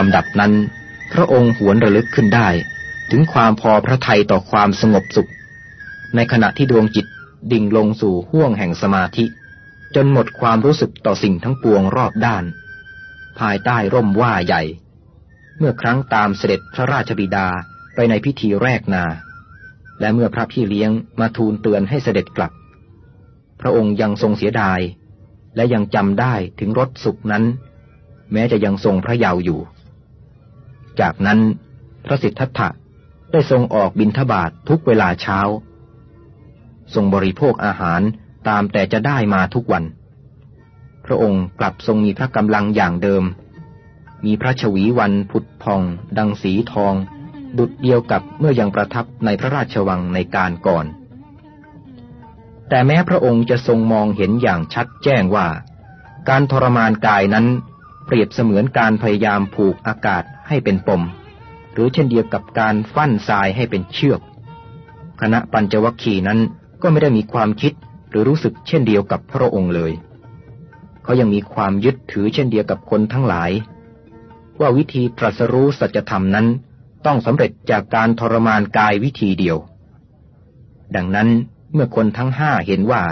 [0.00, 0.52] ลำดับนั้น
[1.12, 2.48] พระองค์หวนระลึกขึ้นได้
[3.10, 5.30] ถึงความพอพระทัยต่อความสงบสุข
[6.14, 7.06] ในขณะที่ดวงจิต
[7.52, 9.24] ดิ่งลงสู่ห้วงแห่งสมาธิ
[9.94, 12.44] จนหมดความรู้สึกต่อสิ่งทั้งปวงรอบด้าน
[13.38, 14.62] ภายใต้ร่มว่าใหญ่
[15.58, 17.48] เมื่อครั้งตามเสด็จพระราชบิดา
[17.94, 19.04] ไปในพิธีแรกนา
[20.00, 22.52] และเมื่อพระพี่เลี้ยงมาทูลเตือนให้เสด็จกลับ
[23.60, 24.80] พระองค์ยังทรงเสียดาย
[25.56, 27.44] และยังจำได้ถึงรสสุขนั้น
[28.32, 29.60] แม้จะยังทรงพระเยาว์อยู่
[31.00, 31.40] จากนั้น
[32.04, 32.68] พระสิทธัตถะ
[33.32, 35.38] ได้ทรงออกบินทบาททุกเวลาเช้า
[36.94, 38.00] ทรงบริโภคอาหาร
[38.48, 39.84] ตามแต่จะได้มาทุกวัน
[41.06, 43.24] พระองค์กลับทรงมีพระกำลังอย่างเดิม
[44.24, 45.82] มีพระชวีวันผุดพอง
[46.18, 46.94] ดังสีทอง
[47.58, 50.86] ดุดเดียวกับเมื่อยังประทับในพระราชวังในการก่อน
[52.68, 55.48] แต่แม้พระองค์จะทรงมองเห็นอย่างชัดแจ้งว่า
[56.28, 57.46] การทรมานกายนั้น
[58.06, 61.02] เปรียบเสมือนการพยายามผูกอากาศ ให้เป็นปม
[61.72, 64.20] หรือเช่นเดียวกับการฟั่นทรายให้เป็นเชือก
[65.20, 66.40] คณะปัญจวัคคีย์นั้น
[66.82, 67.72] ก็ไม่ได้มีความคิด
[68.10, 69.92] หรือรู้สึกเช่นเดียวกับพระองค์เลย
[71.02, 73.50] เขายังมีความยึดถือเช่นเดียวกับคนทั้งหลาย
[74.60, 76.46] ว่าวิธีตรัสรู้สัจธรรมนั้น
[77.06, 79.56] ต้องสำเร็จจากการทรมานกายวิธีเดียว
[80.96, 81.28] ดังนั้น
[81.72, 83.02] เมื่อคนทั้งห้าเห็นว่า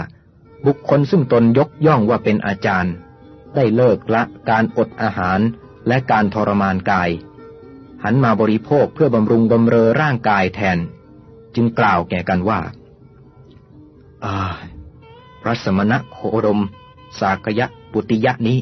[0.65, 2.93] บุคคลซึ่งตนยกย่องว่าเป็นอาจารย์
[3.55, 5.39] ได้เลิกละการอดอาหาร
[5.87, 7.09] และการทรมานกาย
[8.03, 10.77] หันมาบริโภคเพื่อบำรุงบำเรอร่างกายแทน
[11.55, 12.59] จึงกล่าวแก่กันว่า
[14.25, 14.37] อา
[15.41, 16.59] พระสมณะโคดม
[17.19, 18.59] สากยะปุติยะนี้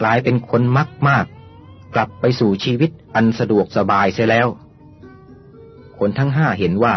[0.00, 1.26] กลายเป็นคนมักมาก
[1.94, 4.48] กลับไปสู่ชีวิตอันสะดวกสบายเสียแล้ว
[5.98, 6.96] คนทั้งห้าเห็นว่า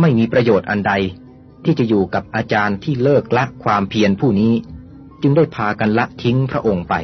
[0.00, 0.92] ไม่มีประโยชน์อันใด
[1.64, 4.52] ที่จะอยู่กับอาจารย์ที่เลิกละความเพียรผู้นี้
[5.22, 6.94] จึงได้พากันละทิ้งพระองค์ไป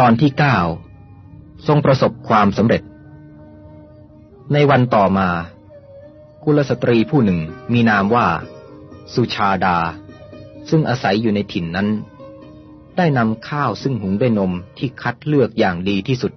[0.00, 0.58] ตอนที่เก้า
[1.66, 2.82] ทรงประสบความสำเร็จ
[4.52, 5.28] ในวันต่อมา
[6.44, 7.40] กุลสตรีผู้หนึ่ง
[7.72, 8.26] มีนามว่า
[9.14, 9.78] สุชาดา
[10.70, 11.88] ซึ่งอาศัยอยู่ในถิ่นนั้น
[12.96, 16.32] ได้นำข้าวซึ่งหุงด้วยนมที่คัดเลือกอย่างดีที่สุด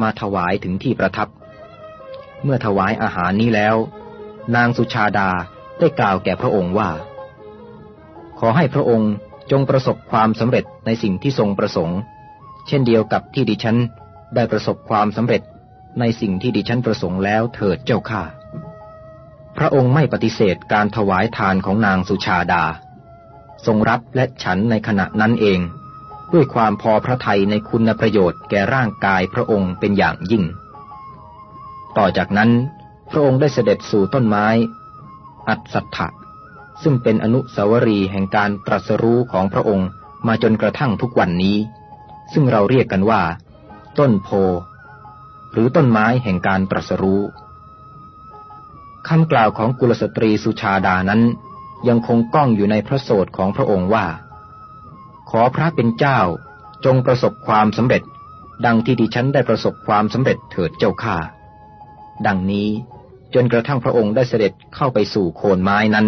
[0.00, 1.28] มาถวายถึงที่ประทับ
[2.44, 3.76] เมื่อถวายอาหารนี้แล้ว
[4.56, 5.30] นางสุชาดา
[5.78, 6.90] ได้กล่าวแก่พระองค์ว่า
[8.38, 9.12] ขอให้พระองค์
[9.50, 12.00] จงประสบความสำเร็จในสิ่งที่ทรงประสงค์
[12.68, 13.78] เช่นเดียวกับที่ดิฉัน
[14.34, 15.42] ได้ประสบความสำเร็จ
[16.00, 18.22] ในสิ่งที่ดิฉันประสงค์แล้วเถิดเจ้าข้า
[19.58, 22.64] พระองค์ไม่ปฏิเสธการถวายทานของนางสุชาดา
[23.66, 25.60] ทรงรับและฉันในขณะนั้นเอง
[26.32, 30.44] ด้วยความพอพระทัยในคุณประโยชน์แก่ร่างกายพระองค์เป็นอย่างยิ่ง
[31.96, 32.50] ต่อจากนั้น
[33.10, 34.46] พระองค์ได้เสด็จสู่ต้นไม้
[35.48, 36.08] อัศถะ
[36.82, 39.88] ซึ่งเป็นอนุสาวรีย์แห่งการตรัสรู้ของพระองค์
[40.26, 41.56] มาจนกระทั่งทุกวันนี้
[42.32, 43.22] ซึ่งเราเรียกกันว่า
[43.98, 44.28] ต้นโพ
[45.52, 47.22] หรือต้นไม้แห่งการตรัสรู้
[49.08, 51.22] คำกล่าวของกุลสตรีสุชาดานั้น
[51.88, 54.06] ยังคงก้องอยู่ในพระโสดของพระองค์ว่า
[55.30, 56.20] ขอพระเป็นเจ้า
[56.84, 58.02] จงประสบความสำเร็จ
[58.66, 61.16] ดังที่ดิฉันได้ประสบความสำเร็จเถิดเจ้าข้า
[62.26, 62.68] ดังนี้
[63.34, 66.06] จนกระทั่งพระองค์ได้เสด็จเข้าไปสู่โคนไม้นั้น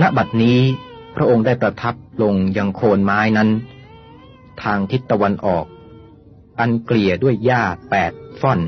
[0.00, 0.60] ณบัดนี้
[1.16, 3.48] พระองค์ได้ประทับลงยังโคนไม้นั้น
[4.62, 5.66] ทางทิศตะวันออก
[6.58, 8.60] อันเกลี่ยด้วยหญ้าแปดฟ่อน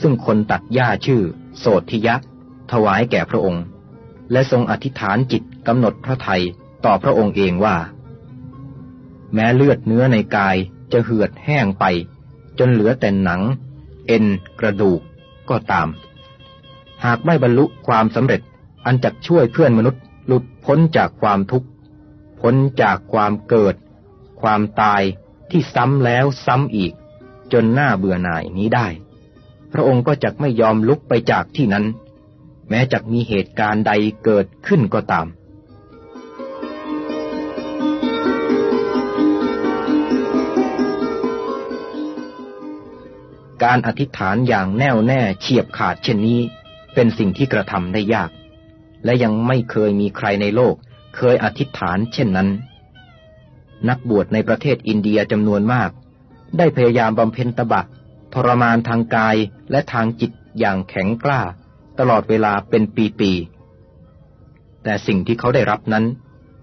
[0.00, 1.22] ซึ่งคนตัดหญ้าชื่อ
[1.58, 2.14] โสธิยะ
[2.72, 3.64] ถวายแก่พระองค์
[4.32, 6.42] และทรงอธิษฐานจิตกำหนดพระไทย
[6.84, 7.76] ต่อพระองค์เองว่า
[9.34, 10.56] แม้เลือดเนื้อในกาย
[10.92, 11.84] จะเหือดแห้งไป
[12.58, 13.42] จนเหลือแต่หนัง
[14.06, 14.24] เอ็น
[14.60, 15.00] กระดูก
[15.50, 15.88] ก็ตาม
[17.04, 18.40] หากไม่บรรลุความสำเร็จ
[18.86, 20.02] อันจะช่วยเพื่อนมนุษย์
[20.64, 21.68] พ้นจากความทุกข์
[22.40, 23.74] พ้นจากความเกิด
[24.42, 25.02] ความตาย
[25.50, 26.92] ที่ซ้ำแล้วซ้ำอีก
[27.52, 28.88] จนหน้าเบื่อหน่ายนี้ได้
[29.72, 31.84] พระองค์ก็จะไม่ยอมลุกไปจากที่นั้น
[32.68, 33.92] แม้จะมีเหตุการณ์ใด
[34.24, 35.26] เกิดขึ้นก็ตาม
[43.64, 46.40] การอธิษฐานอย่างแน่วแน่เฉียบขาดเช่นนี้
[46.94, 48.30] เป็นสิ่งที่กระทำได้ยาก
[49.04, 50.74] และยังไม่เคยมีใครในโลก
[51.16, 52.48] เคยอธิษฐานเช่นนั้น
[53.88, 55.90] นักบวชในประเทศอินเดียจำนวนมาก
[56.58, 57.82] ได้พยายามบำเพ็ญตบะ
[58.34, 59.36] ทรมานทางกาย
[59.70, 61.40] และทางจิตอย่างแข็งกล้า
[61.98, 62.82] ตลอดเวลาเป็น
[63.18, 66.04] ปีๆ แต่สิ่งที่เขาได้รับนั้น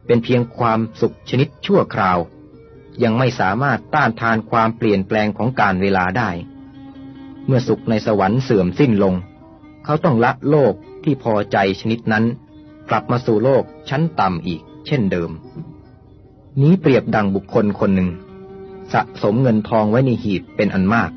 [0.05, 2.17] เป็นเพียงความสุขชนิดชั่วคราว
[3.03, 6.29] ยังไม่สามารถต้านทานความเปลี่ยนแปลงของการเวลาได้
[7.45, 9.15] เมื่อสุขในสวรรค์เสื่อมสิ้นลง
[9.85, 10.73] เขาต้องละโลก
[11.09, 12.25] ที่พอใจชนิดนั้น
[12.89, 15.31] กลับมาสู่โลกชั้นต่ำอีก เช่นเดิม
[16.61, 18.09] นี้เปรียบดังบุคคลคนหนึ่ง
[18.93, 21.11] สะสมเงินทองไว้ในหีบเป็นอันมาก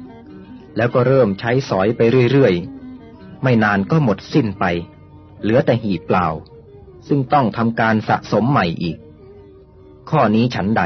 [0.77, 2.01] แล้วก็เริ่มใช้สอยไป
[2.31, 4.65] เรื่อยๆ ไม่นานก็หมดสิ้นไป
[5.43, 6.27] เหลือแต่หีบเปล่า
[7.09, 8.97] ซึ่งต้องทำการสะสมใหม่อีก
[10.11, 10.83] ข้อนี้ฉันใด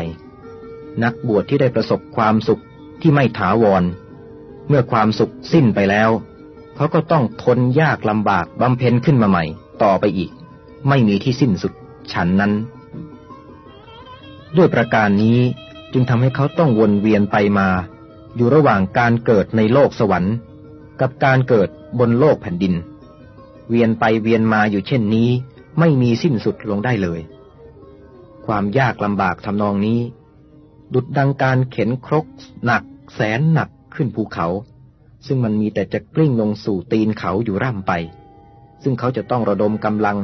[1.02, 2.62] นักบวชที่ได้ประสบความสุข
[3.00, 3.84] ที่ไม่ถาวร
[4.68, 6.10] เมื่อความสุขสิ้นไปแล้ว
[6.76, 9.44] เขาก็ต้องทนยากลำบากบำเพ็ญขึ้นมาใหม่
[9.82, 10.30] ต่อไปอีก
[10.88, 11.72] ไม่มีที่สิ้นสุด
[12.12, 12.52] ฉันนั้น
[14.56, 15.38] ด้วยประการนี้
[15.92, 17.68] จึงทำให้เขาต้องวนเวียนไปมา
[18.36, 20.34] อยู่ระหว่างการเกิดในโลกสวรรค์
[21.00, 21.68] กับการเกิด
[21.98, 22.74] บนโลกแผ่นดิน
[23.68, 25.28] เวียนไปเวียนมาอยู่เช่นนี้
[25.78, 27.20] ไม่มีสิ้นสุดลงได้เลย
[28.46, 30.00] ความยากลำบากทำนองนี้
[30.94, 32.26] ดุดดังการเข็นครก
[32.64, 32.82] หนัก
[33.14, 34.46] แสนหนักขึ้นภูเขา
[35.26, 37.92] ซึ่งมันมีแต่จะกลิ้งลงสู่ตีนเขาอยู่ร่ำไป
[38.82, 40.18] ซึ่งเขาจะต้องระดมกำลัง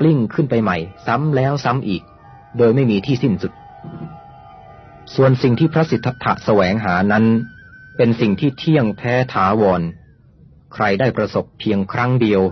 [0.00, 0.76] กลิ้งขึ้นไปใหม่
[1.06, 2.02] ซ้ำแล้วซ้ำอีก
[2.58, 3.52] โดยไม่มีที่สิ้นสุด
[5.14, 7.24] ส่วนสิ่งที่พระสิทธัตถะแสวงหานั้น
[7.96, 9.82] เป็นสิ่งที่เที่ยงแท้ถาวร
[10.74, 12.42] ใครได้ประสบเพียงครั้งเดียว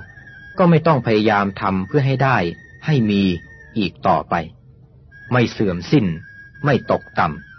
[0.59, 2.37] ก็ไม่ต้องพยายามทำเพื่อให้ได้
[2.87, 3.23] ให้มี
[3.79, 4.35] อีกต่อไป
[5.33, 6.07] ไม่เสื่อมสิ้น
[6.65, 7.54] ไม่ตกต่ำ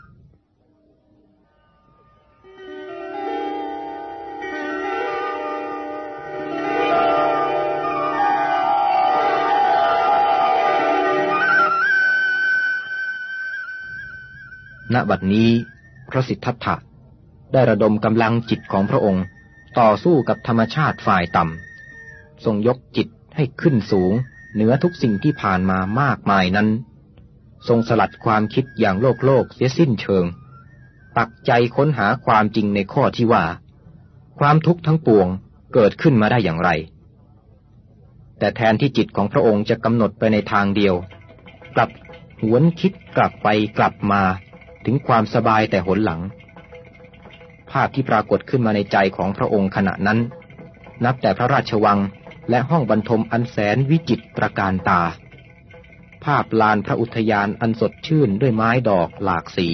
[14.93, 15.49] ณบัดนี้
[16.09, 16.75] พระสิทธัตถะ
[17.53, 19.23] ได้ระดมกำลังจิตของพระองค์
[19.79, 24.13] ต่อสู้กับธรรมชาติฝ่ายต่ำทรงยกจิตให้ขึ้นสูง
[24.53, 26.69] เหนือทุกสิ่งที่ผ่านมามากมายนั้น
[27.67, 30.25] ทรงสลัดความคิดอย่างโลกโลกเสียสิ้นเชิง
[31.17, 33.45] ปักใจค้นหาความจริงในข้อที่ว่า
[34.39, 35.27] ความทุกข์ทั้งปวง
[35.73, 36.69] เกิดขึ้นมาได้อย่างไร
[38.39, 40.95] แต่แทนที่จิตของพระองค์จะกำหนดไปในทางเดียว
[41.75, 41.89] กลับ
[42.41, 43.47] หวนคิดกลับไป
[43.77, 44.21] กลับมา
[44.85, 46.21] ถึงความสบายแต่หนหลัง
[47.71, 50.19] ภาพที่ปรากฏขึ้นมาในใจของพระองค์ขณะนั้น
[51.05, 51.99] นับแต่พระราชวัง
[52.49, 55.01] และห้องบรรทมอันแสนวิจิตรประการตา
[56.25, 59.69] ภาพลานพระอุทยานอันสดชื่นด้วยไม้ดอกหลากสี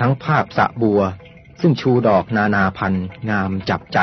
[0.00, 1.02] ทั้งภาพสะบัว
[1.60, 2.94] ซึ่งชูดอกนานาพัน
[3.30, 3.98] งามจับใจ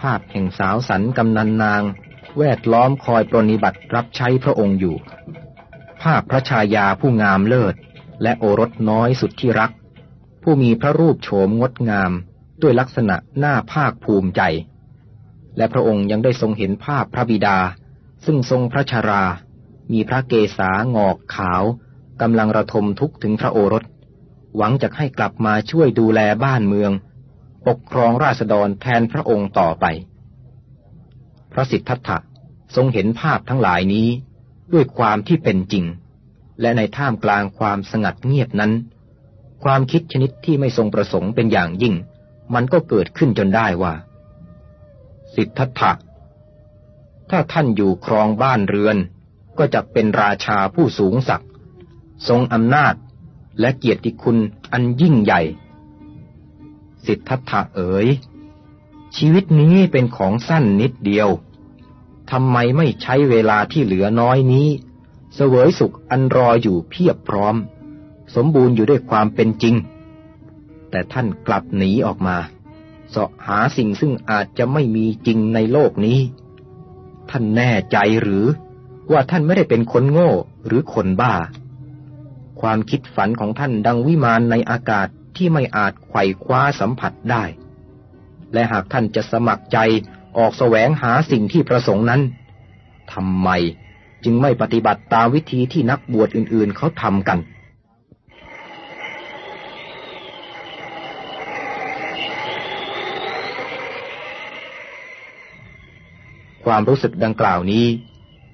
[0.00, 1.82] ภาพแห่งสาวสันกำนันนาง
[2.38, 4.96] แวดล้อมคอยปรนิบัติรับใช้พระองค์อยู่
[6.02, 7.74] ภาพพระชายาผู้งามเลิศ
[8.22, 9.70] และโอรสน้อยสุดที่รัก
[10.42, 12.12] ผู้มีพระรูปโฉมงดงาม
[12.62, 14.42] ด้วยลักษณะหน้าภาคภูมิใจ
[15.56, 17.58] และพระองค์ยังได้ทรงเห็นภาพพระบิดา
[18.24, 19.24] ซึ่งทรงพระชารา
[19.92, 21.62] มีพระเกศางอกขาว
[22.22, 23.84] กำลังระทมทุกข์ถึงพระโอรส
[24.56, 26.92] หวังจะให้กลับมาช่วยดูแลบ้านเมือง
[27.66, 29.84] ปกครองราษฎรแทนพระองค์ต่อไป
[31.52, 32.18] พระสิทธัตถะ
[32.76, 34.08] ทรงเห็นภาพทั้งหลายนี้
[34.72, 35.84] ด้วยความที่เป็นจริง
[36.60, 38.72] และในท่ามกลางความสงัดเงียบนั้น
[39.64, 41.94] ความคิดชนิดที่ไม่ทรงประสงค์เป็นอย่างยิ่ง
[42.54, 43.94] มันก็เกิดขึ้นจนได้ว่า
[45.34, 45.92] สิทธัตถะ
[47.30, 48.96] ถ้าท่านอยู่ครองบ้านเรือน
[49.58, 51.50] ก็จะเป็นราชาผู้สูงศักดิ์
[52.28, 52.94] ทรงอำนาจ
[53.60, 54.38] และเกียรติคุณ
[54.72, 55.40] อันยิ่งใหญ่
[57.06, 58.06] สิทธัตถะเอ๋ย
[59.16, 61.28] ชีวิตนี้เป็นของสั้นนิดเดียว
[62.30, 64.68] ทำไมไม่ใช้เวลาที่เหลือน้อยนี้
[65.34, 67.56] เสวยสุขอันรออยู่เพียบพร้อม
[68.34, 69.74] สมบูรณ์อยู่ด้วยความเป็นจริง
[70.90, 72.36] แต่ท่านกลับหนีออกมา
[73.10, 76.18] เสาะหาสิ่งซึ่งอาจจะไม่มีจริงในโลกนี้
[77.30, 78.44] ท่านแน่ใจหรือ
[79.12, 80.30] ว่าท่านไม่ได้เป็นคนโง่
[80.66, 81.34] หรือคนบ้า
[82.60, 87.44] ความคิดฝันของท่านดังวิมานในอากาศที่ไม่อาจไขว่คว้าสัมผัสได้
[88.52, 89.78] และหากท่านจะสมัครใจ
[90.38, 92.20] ออกแสวงหาสิ่งที่ประสงค์นั้น
[93.12, 93.48] ทำไม
[94.24, 97.38] จึงไม่ปฏิบัติตามวิธีที่นักบวชอื่นๆเขาทำกัน
[106.64, 107.84] ความรู้สึกดังกล่าวนี้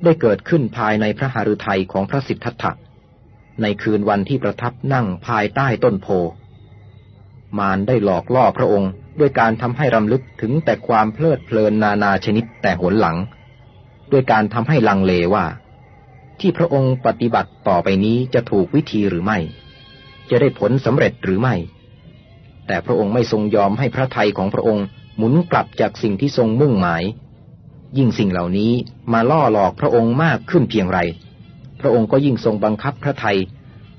[0.05, 2.73] ได้เกิดขึ้นภายในพระหฤทัยของพระสิทธัตถะ
[3.63, 6.09] ในคืนวันที่ประทับนั่งภายใต้ต้นโพ
[7.59, 13.17] มารได้หลอกล่อพระองค์ด้วยการทำให้รำลึกถึงแต่ความเพลิดเพลินนานาชนิดแต่หนหลัง
[14.13, 15.45] ด้วยการทำให้ลังเลว่า
[16.41, 19.39] ที่พระองค์ปฏิบัติต่อไปนี้จะถูกวิธีหรือไม่
[20.31, 21.55] จะได้ผลสำเร็จหรือไม่
[22.67, 24.85] แต่พระองค์ไม่ทรงยอมให้พระทัยของพระองค์
[25.17, 27.03] หมุนกลับจากสิ่งที่ทรงมุ่งหมาย
[27.99, 28.73] ยิ่งสิ่งเหล่านี้
[29.13, 30.99] มาล่อหลอกพระองค์มากขึ้นเพียงไร
[31.81, 33.39] พระองค์ก็ยิ่งทรงบังคับพระไทย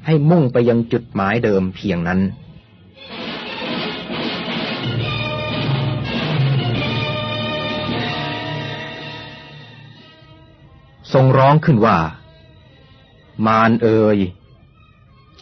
[0.05, 2.19] ให้มุ่งไปยังจุดหมายเดิมเพียงนั้น
[11.17, 11.99] รงร้องขึ้นว่า
[13.45, 14.17] มารเอ่ย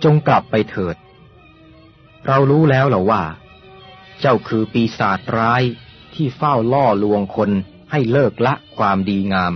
[0.03, 0.95] จงกลับไปเถิด
[2.27, 3.23] เรารู้แล้วเหรอว่า
[4.19, 5.63] เจ้าคือปีศาจร้าย
[6.13, 7.51] ที่เฝ้าล่อลวงคน
[7.91, 9.53] ให้เลิกละความดีงาม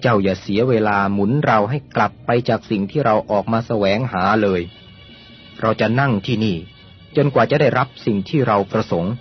[0.00, 4.62] เจ้าอย่าเสียเวลาหมุนเราให้กลับไปจากสิ่งที่เราออกมาแสวงหาเลย
[5.60, 6.56] เราจะนั่งที่นี่
[7.16, 9.14] จนกว่าจะได้รับสิ่งที่เราประสงค์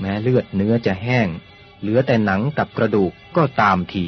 [0.00, 1.28] แม้เลือดเนื้อจะแห้ง
[1.80, 4.06] เหลือแต่หนังกับกระดูกก็ตามที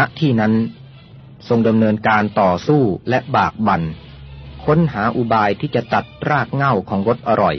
[0.00, 0.54] ณที่นั้น
[1.48, 3.82] ทรงดำเนินการต่อสู้และบากบัน่น
[4.64, 7.56] ค้นหาอุบายที่จะตัดรากเง้าของรสอร่อย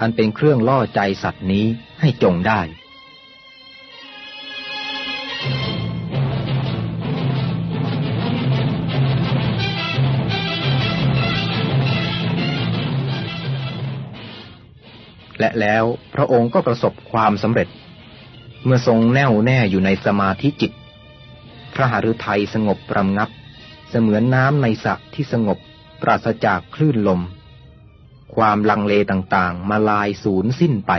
[0.00, 1.64] อันเป็นเครื่องล่อใจสัตว์นี้
[2.00, 2.60] ให้จงได้
[15.40, 17.68] และแล้วพระองค์ก็ประสบความสำเร็จ
[18.64, 20.72] เมื่อทรงแน่วแน่อยู่ในสมาธิจิต
[21.80, 23.30] ระหฤทัยสงบประงับ
[23.90, 25.58] เสมือนน้ำในสระที่สงบ
[26.02, 27.20] ปราศจากคลื่นลม
[28.34, 30.92] ความลังเลต่างๆ มาลายสูญสิ้นไป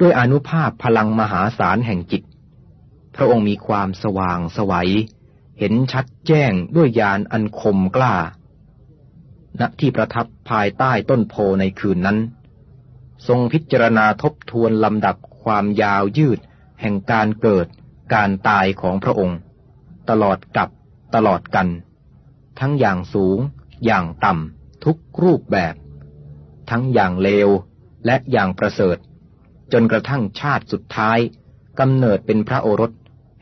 [0.00, 2.22] ด้วยอนุภาพพลังมหาศาลแห่งจิต
[3.16, 4.90] พระองค์มีความสว่างสวัย
[5.58, 8.14] เห็นชัดแจ้งด้วยญาณอันคมกล้า
[9.60, 12.18] ณ ที่ประทับภายใต้ต้นโพในคืนนั้น
[13.28, 16.38] ทรงพิจารณาทบทวนลำดับความยาวยืด
[16.80, 17.66] แห่งการเกิด
[18.14, 19.38] การตายของพระองค์
[20.10, 20.68] ตลอดกับ
[21.14, 21.68] ตลอดกัน
[22.60, 23.38] ทั้งอย่างสูง
[23.84, 25.74] อย่างต่ำทุกรูปแบบ
[26.70, 27.48] ทั้งอย่างเลว
[28.06, 28.96] และอย่างประเสริฐ
[29.72, 31.18] จนกระทั่งชาติสุดท้าย
[31.80, 32.92] กำเนิดเป็นพระโอรส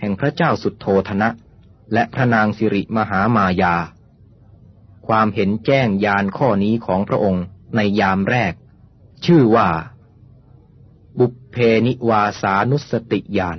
[0.01, 1.29] แห่งพระเจ้าสุดโทธนะ
[1.93, 3.75] และพระนางสิริมหามายา
[5.07, 7.45] ความเห็นแจ้งยานข้อนี้ของพระองค์
[7.77, 8.55] ในยามแรก
[9.27, 9.69] ชื่อว่า
[11.19, 11.57] บุพเพ
[11.87, 13.59] นิวาสานุสติยาน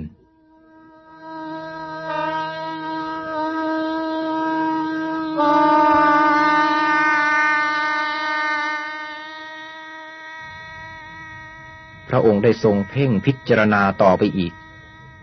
[12.18, 14.52] ระองค์ได้ทรงเพ่งพิจารณาต่อไปอีก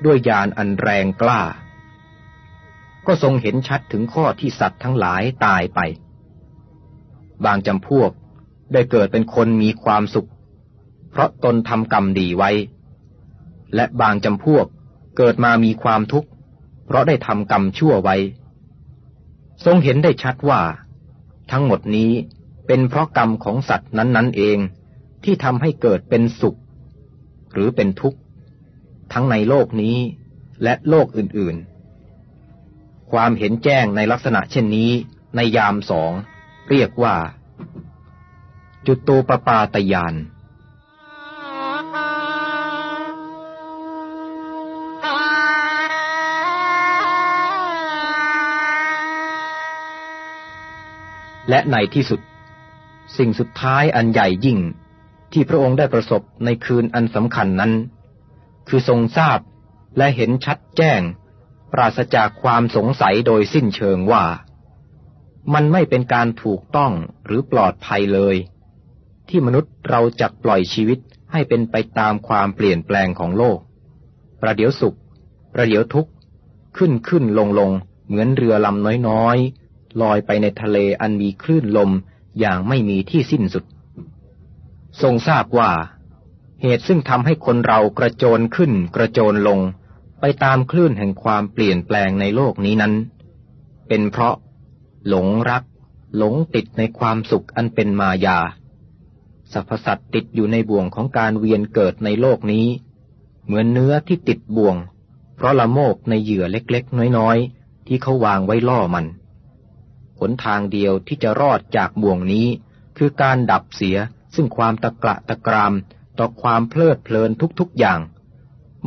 [0.06, 1.42] ด้วยญาณอันแรงกล้า
[3.08, 5.80] ก็ทรงเห็นชัดถึงข้อที่สัตว์ทั้งหลายตายไป
[7.46, 8.12] บางจำพวก
[8.74, 10.30] ได้เกิดเป็นคนมีความสุข
[11.12, 12.52] เพราะตนทำกรรมดีไว้
[13.76, 14.66] และบางจำพวก
[15.18, 16.30] เกิดมามีความทุกข์
[16.86, 18.16] เพราะได้ทำกรรมชั่วไว้
[19.66, 20.62] ทรงเห็นได้ชัดว่า
[21.52, 22.12] ทั้งหมดนี้
[22.68, 24.58] เป็นเพราะกรรมของสัตว์นั้นๆเอง
[25.24, 26.58] ที่ทำให้เกิดเป็นสุข
[27.56, 28.20] หรือเป็นทุกข์
[29.14, 29.98] ทั้งในโลกนี้
[30.64, 34.92] และโลกอื่นๆ ความเห็นแจ้งในลักษณะเช่นนี้
[35.36, 36.12] ในยามสอง
[36.70, 37.16] เรียกว่า
[38.88, 40.16] จุดตูปปาตยาน
[51.50, 52.22] และในที่สุด
[53.18, 54.60] สิ่งสุดท้ายอันใหญ่ยิ่ง
[55.38, 57.74] ที่พระองค์ได้ประสบในคืนอันสำคัญนั้น
[58.68, 59.40] คือทรงทราบ
[59.98, 61.02] และเห็นชัดแจ้ง
[61.74, 64.26] ปราศจากความสงสัยโดยสิ้นเชิงว่า
[65.54, 66.92] มันไม่เป็นการถูกต้อง
[67.26, 68.36] หรือปลอดภัยเลย
[69.30, 71.00] ที่มนุษย์เราจักปล่อยชีวิต
[71.32, 73.60] ให้เป็นไปตามความเปลี่ยนแปลงของโลก
[74.42, 74.98] ประเดี๋ยวสุข
[75.54, 76.12] ประเดี๋ยวทุกข์
[76.78, 77.72] ขึ้นขึ้นลงลง
[78.08, 81.92] เหมือนเรือลำน้อยๆลอยไปในทะเลอันมีคลื่นลม
[82.40, 83.66] อย่างไม่มีที่สิ้นสุด
[85.02, 85.72] ทรงทราบว่า
[86.62, 89.60] เหตุซึ่งทำให้คนเรากระโจนขึ้นกระโจนลง
[90.20, 92.94] ไปตามคลื่นแห่งความเปลี่ยนแปลงในโลกนี้นั้น
[93.88, 94.36] เป็นเพราะ
[95.08, 95.64] หลงรัก
[96.18, 98.40] หลงติดในความสุขอันเป็นมายา
[99.54, 102.68] สรรพสัตว์ติดอยู่ในบ่วงของการเวียนเกิดในโลกนี้
[103.46, 104.76] เหมือนเนื้อที่ติดบ่วง
[105.36, 109.06] เพราะละโมบในเหยื่อเล็กๆ น้อยๆ ที่เขาวางไว้ล่อมัน
[110.20, 112.48] หนทางเดียวที่จะรอดจากบ่วงนี้
[112.98, 113.98] คือการดับเสีย
[114.36, 115.74] ซึ่งความตะกระตะกราม
[116.20, 118.00] ต่อความเพลิดเพลินทุกๆอย่าง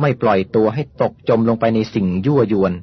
[0.01, 2.73] ไม่ปล่อยตัวให้ตกจมลงไปในสิ่งยั่วยวน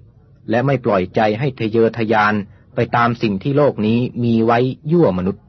[0.51, 2.35] และไม่ปล่อยใจให้ทะเยอทะยาน
[2.75, 4.59] ไปตามสิ่งที่โลกนี้มีไว้
[4.93, 5.45] ยั่วมนุษย์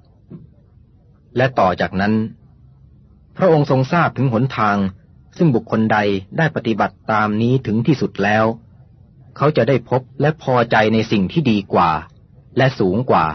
[1.37, 2.13] และต่อจากนั้น
[3.37, 4.77] พระองค์ทรงทราบถึงหนทาง
[5.37, 5.97] ซึ่งบุคคลใด
[6.37, 8.45] ได้ปฏิบัติตามนี้ถึงที่สุดแล้ว
[9.37, 11.91] เขาจะได้พบและพอใจในสิ่งที่ดีกว่า
[12.57, 13.25] และสูงกว่า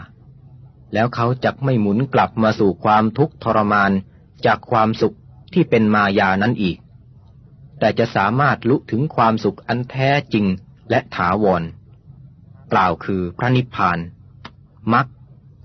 [0.93, 3.93] แล้วเขาจะไม่หมุนกลับมาสู่ความทุกข์ทรมาน
[4.47, 5.17] จากความสุข
[5.53, 6.79] ที่เป็นมายานั้นอีก
[7.79, 10.47] แต่จะสามารถลุถึงความสุขอันแท้จริง
[10.91, 11.63] และถาวร
[12.73, 13.99] กล่าวคือพระนิพพาน
[14.93, 15.07] มรรค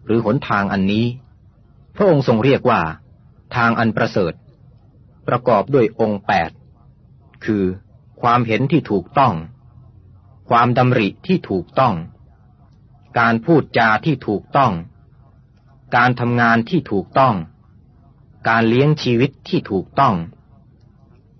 [0.06, 1.06] หรือหนทางอันนี้
[1.96, 2.82] พระองค์ทรงเรียกว่า
[3.56, 4.34] ทางอันประเสริฐ
[5.28, 6.52] ประกอบด้วยองค์แปด
[7.46, 7.64] คือ
[8.22, 9.34] ความเห็นที่ถูกต้อง
[10.50, 11.96] ความดำริที่ถูกต้อง
[13.20, 14.72] การพูดจาที่ถูกต้อง
[15.96, 17.36] การทำงานที่ถูกต้อง
[18.48, 20.16] การเลี้ยงชีวิตที่ถูกต้อง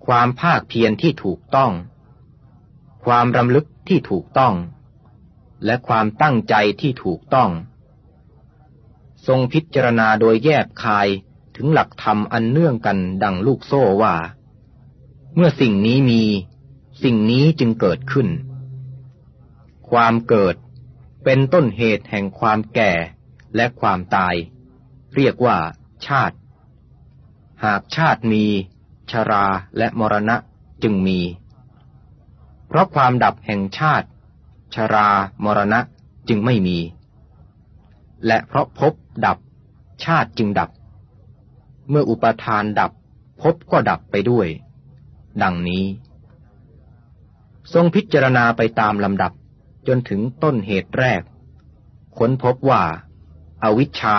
[0.06, 1.72] ความภาคเพียรที่ถูกต้อง
[3.04, 4.54] ความรำลึกที่ถูกต้อง
[5.64, 7.50] และความตั้งใจที่ถูกต้อง
[9.26, 11.08] ทรงพิจารณาโดยแยบคาย
[11.56, 14.14] ถึงหลักธรรมอันเนื่องกันดังลูกโซ่ว่า
[15.34, 16.22] เมื่อสิ่งนี้มี
[17.02, 18.28] สิ่งนี้จึงเกิดขึ้น
[19.90, 20.56] ความเกิด
[21.24, 22.92] เป็นต้นเหตุแห่งความแก่
[23.56, 24.34] และความตาย
[25.14, 25.58] เรียกว่า
[26.06, 26.36] ชาติ
[27.64, 28.44] หากชาติมี
[29.10, 29.46] ชรา
[29.78, 30.36] และมรณะ
[30.82, 31.20] จึงมี
[32.68, 34.08] เพราะความดับแห่งชาติ
[34.74, 35.08] ชรา
[35.44, 35.80] มรณะ
[36.28, 36.78] จึงไม่มี
[38.26, 38.92] และเพราะพบ
[39.26, 39.38] ดับ
[40.04, 40.70] ชาติจึงดับ
[41.88, 42.92] เมื่ออุปทานดับ
[43.42, 44.48] พบก็ดับไปด้วย
[45.42, 45.84] ดังนี้
[47.72, 49.32] ทรงพิจารณาไปตามลำดับ
[49.86, 51.22] จนถึงต้นเหตุแรก
[52.18, 52.82] ค้นพบว่า
[53.64, 54.18] อวิชชา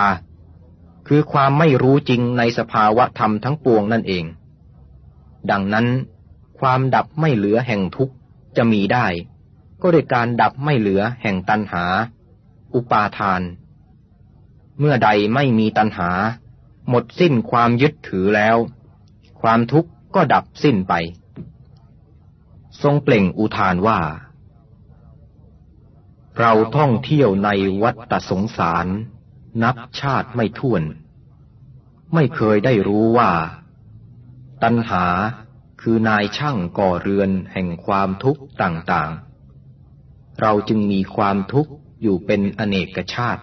[1.08, 4.24] คือความไม่รู้จริงในสภาวะธรรมทั้งปวงนั่นเอง
[5.50, 5.86] ดังนั้น
[6.58, 8.14] ความดับไม่เหลือแห่งทุกข์
[8.56, 9.06] จะมีได้
[9.82, 11.84] ก็โดยการดับไม่เหลือแห่งตัณหา
[12.74, 13.42] อุปาทาน
[14.78, 16.10] เมื่อใดไม่มีตัณหา
[16.88, 18.56] หมดสิ้นความยึดถือแล้ว
[19.40, 20.94] ความทุกข์ก็ดับสิ้นไป
[22.82, 24.00] ทรงเปล่งอุทานว่า
[26.38, 27.48] เราท่องเที่ยวใน
[27.82, 28.86] วัฏสงสาร
[29.62, 30.82] นับชาติไม่ถ้วน
[32.14, 33.30] ไม่เคยได้รู้ว่า
[34.62, 35.04] ตัณหา
[35.80, 43.42] คือนายช่างก่อเรือนแห่งความทุกข์ต่างๆ เราจึงมีความทุกข์อยู่เป็นอเนกชาติ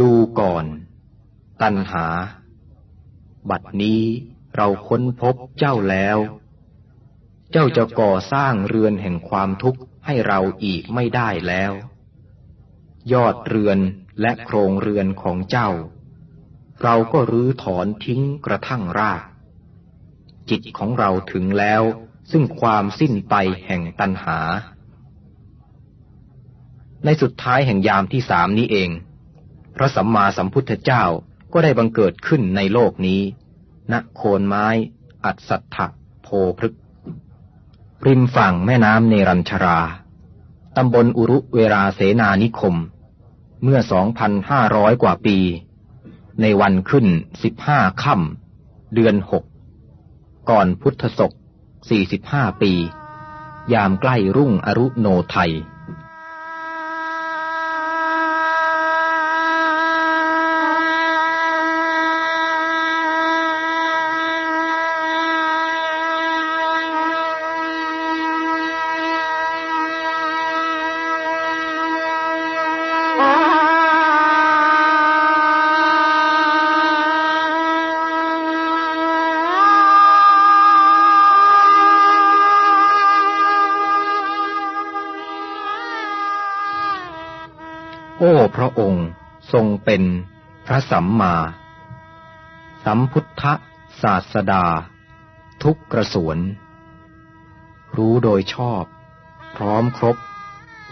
[0.00, 0.64] ดูก่อน
[1.62, 2.06] ตัณหา
[3.50, 4.02] บัดนี้
[4.56, 6.18] เราค้นพบเจ้าแล้ว
[7.52, 11.72] เจ้าจะก่อสร้างเรือนแห่งความทุกข์ให้เราอีกไม่ได้แล้ว
[13.12, 13.78] ยอดเรือน
[14.20, 15.70] และโครงเรือนของเจ้า
[16.82, 19.22] เราก็รื้อถอนทิ้งกระทั่งราก
[20.50, 21.82] จิตของเราถึงแล้ว
[22.30, 24.38] ซึ่งความสิ้นไปแห่งตัณหา
[27.04, 28.90] ในสุดท้ายแห่งยามที่สามนี้เอง
[29.76, 31.04] พระสัมมาสัมพุทธเจ้า
[31.52, 33.20] ก็ได้บังเกิดขึ้นในโลกนี้
[33.92, 34.66] ณโคนไม้
[35.24, 35.86] อัศถะ
[36.22, 36.74] โพพฤก
[38.06, 39.80] ริมฝั่งแม่น้ำเนรัญชรา
[40.76, 42.74] ตำบลอุรุเวราเสนานิคม
[43.66, 43.80] เมื่อ
[44.40, 45.38] 2,500 กว่าปี
[46.42, 47.06] ในวันขึ้น
[47.54, 49.14] 15 ค่ำ เดือน
[49.82, 51.32] 6 ก่อนพุทธศก
[51.96, 52.72] 45 ปี
[53.72, 55.52] ยามใกล้รุ่งอรุโนไทย
[88.54, 89.06] พระองค์
[89.52, 90.02] ทรงเป็น
[90.66, 91.34] พระสัมมา
[92.84, 93.44] สัมพุทธ
[94.02, 94.64] ศาสดา
[95.62, 96.38] ทุกกระสวน
[97.96, 98.84] รู้โดยชอบ
[99.56, 100.16] พร้อมครบ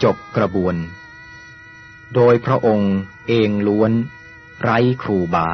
[0.03, 0.75] จบกระบวน
[2.15, 2.93] โดยพระองค์
[3.27, 3.91] เองล้วน
[4.61, 5.49] ไร้ครูบา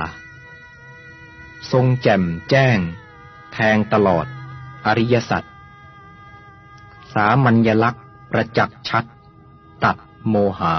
[1.72, 2.78] ทรงแจ่มแจ้ง
[3.54, 4.26] แทงตลอด
[4.86, 5.44] อริยสัจ
[7.14, 9.06] สามัญลักษณ์ประจักษ์ชัด
[9.84, 9.98] ตัด
[10.30, 10.76] โมหา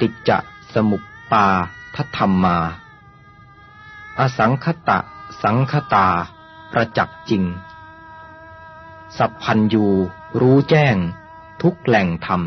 [0.00, 0.30] ฏิจจ
[0.74, 1.46] สมุปปา
[1.96, 2.58] ทธรรมมา
[4.18, 4.98] อสังคตะ
[5.42, 6.08] สังคตา
[6.72, 7.44] ประจักษ์จริง
[9.18, 9.86] สัพพัญยู
[10.40, 10.96] รู้แจ้ง
[11.62, 12.42] ทุกแหล่งธรรม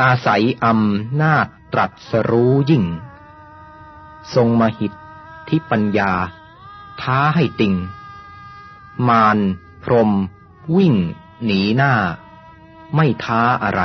[0.00, 2.84] อาศัยอำนาจตรัสรู้ยิ่ง
[4.34, 4.92] ทรงมหิต
[5.48, 6.12] ที่ปัญญา
[7.00, 7.74] ท้าให้ติง
[9.08, 9.38] มาร
[9.84, 10.10] พรม
[10.76, 10.94] วิ่ง
[11.44, 11.94] หนีหน้า
[12.94, 13.82] ไม่ท้าอะไร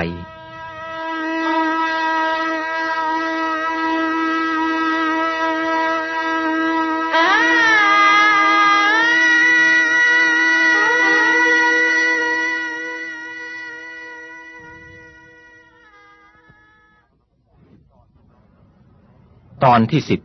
[19.80, 20.22] อนที่สิบ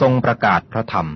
[0.00, 1.08] ทรงประกาศพระธรรม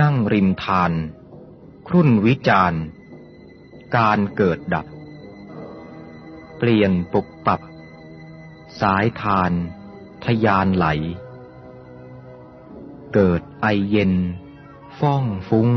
[0.00, 0.92] นั่งริมทาน
[1.88, 2.82] ครุ่นวิจารณ์
[3.96, 4.86] การเกิดดับ
[6.58, 7.60] เปลี่ยนปุกปับ
[8.80, 9.52] สายทาน
[10.24, 10.86] ทยานไหล
[13.14, 14.12] เกิดไอเย็น
[14.98, 15.68] ฟ้องฟุ้ง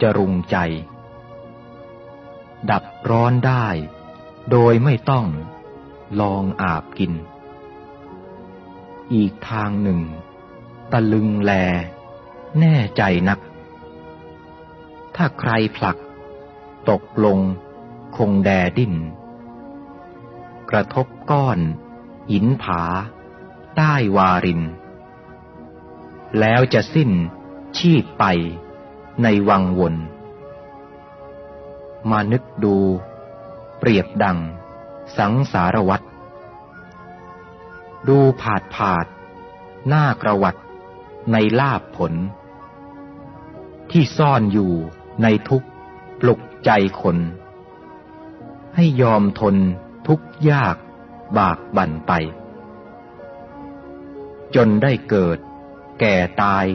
[0.00, 0.56] จรุงใจ
[2.70, 3.66] ดับร้อนได้
[4.50, 5.26] โดยไม่ต้อง
[6.20, 7.12] ลองอาบกิน
[9.12, 10.00] อีกทางหนึ่ง
[10.92, 11.52] ตะลึงแล
[12.60, 13.40] แน่ใจนัก
[15.16, 15.96] ถ้าใครผลัก
[16.90, 17.38] ตกลง
[18.16, 18.94] คงแดดิ้น
[20.70, 21.58] กระทบก้อน
[22.30, 22.82] หินผา
[23.78, 24.62] ได้วาริน
[26.40, 27.10] แล้วจะสิ้น
[27.78, 28.24] ชีพไป
[29.22, 29.94] ในวังวน
[32.10, 32.76] มานึกดู
[33.78, 34.38] เปรียบดัง
[35.16, 36.06] สังสารวัตร
[38.08, 39.06] ดูผาดผาด
[39.88, 40.56] หน้ากระวัด
[41.32, 42.12] ในลาบผล
[43.90, 44.72] ที่ซ่อนอยู่
[45.22, 45.64] ในทุก
[46.20, 46.70] ปลุกใจ
[47.02, 47.16] คน
[48.74, 49.56] ให้ยอมทน
[50.08, 50.76] ทุกยาก
[51.38, 52.12] บากบั่นไป
[54.56, 55.38] จนได้เกิด
[56.00, 56.66] แก่ตาย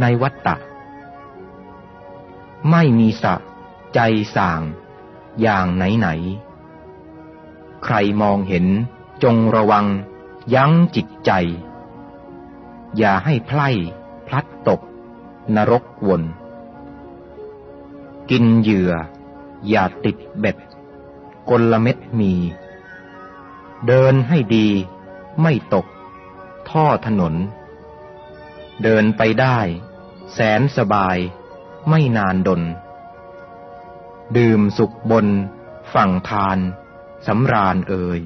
[0.00, 0.56] ในวัฏฏะ
[2.70, 3.34] ไม่มีสะ
[3.94, 4.00] ใจ
[4.36, 4.62] ส่าง
[5.40, 6.08] อย่างไหนไหน
[7.84, 8.66] ใครมองเห็น
[9.22, 9.86] จงระวัง
[10.54, 11.30] ยั้งจิตใจ
[12.96, 13.68] อย่าให้ไพล่
[14.26, 14.80] พลัดตก
[15.54, 16.22] นรกวน
[18.30, 18.92] กินเหยื่อ
[19.68, 20.56] อย่าติดเบ็ด
[21.50, 22.32] กลเม็ดมี
[23.86, 24.68] เดินให้ดี
[25.42, 25.86] ไม่ตก
[26.70, 27.34] ท่อถนน
[28.82, 29.58] เดินไปได้
[30.34, 31.16] แสนสบาย
[31.88, 32.62] ไม่นานดน
[34.36, 35.26] ดื่มสุขบน
[35.94, 36.58] ฝั่งทาน
[37.26, 38.20] สำราญเอ่ย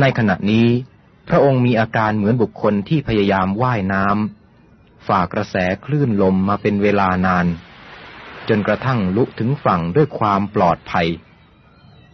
[0.00, 0.68] ในขณะนี้
[1.28, 7.46] พระองค์มีอาการเหมือนบุคคลที่พยายามว่ายน้ำฝ่ากระแสคลื่นลมมาเป็นเวลานาน
[8.48, 11.08] จนกระทั่งลุกถึงฝั่งด้วยความปลอดภัย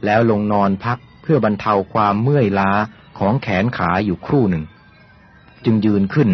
[0.04, 2.70] แล้วลงนอนพักเพื่อบรรเทาความเมื่อยล้า
[3.18, 4.64] ของแขนขาอยู่ครู่หนึ่ง
[5.64, 6.30] จึงยืนขึ้น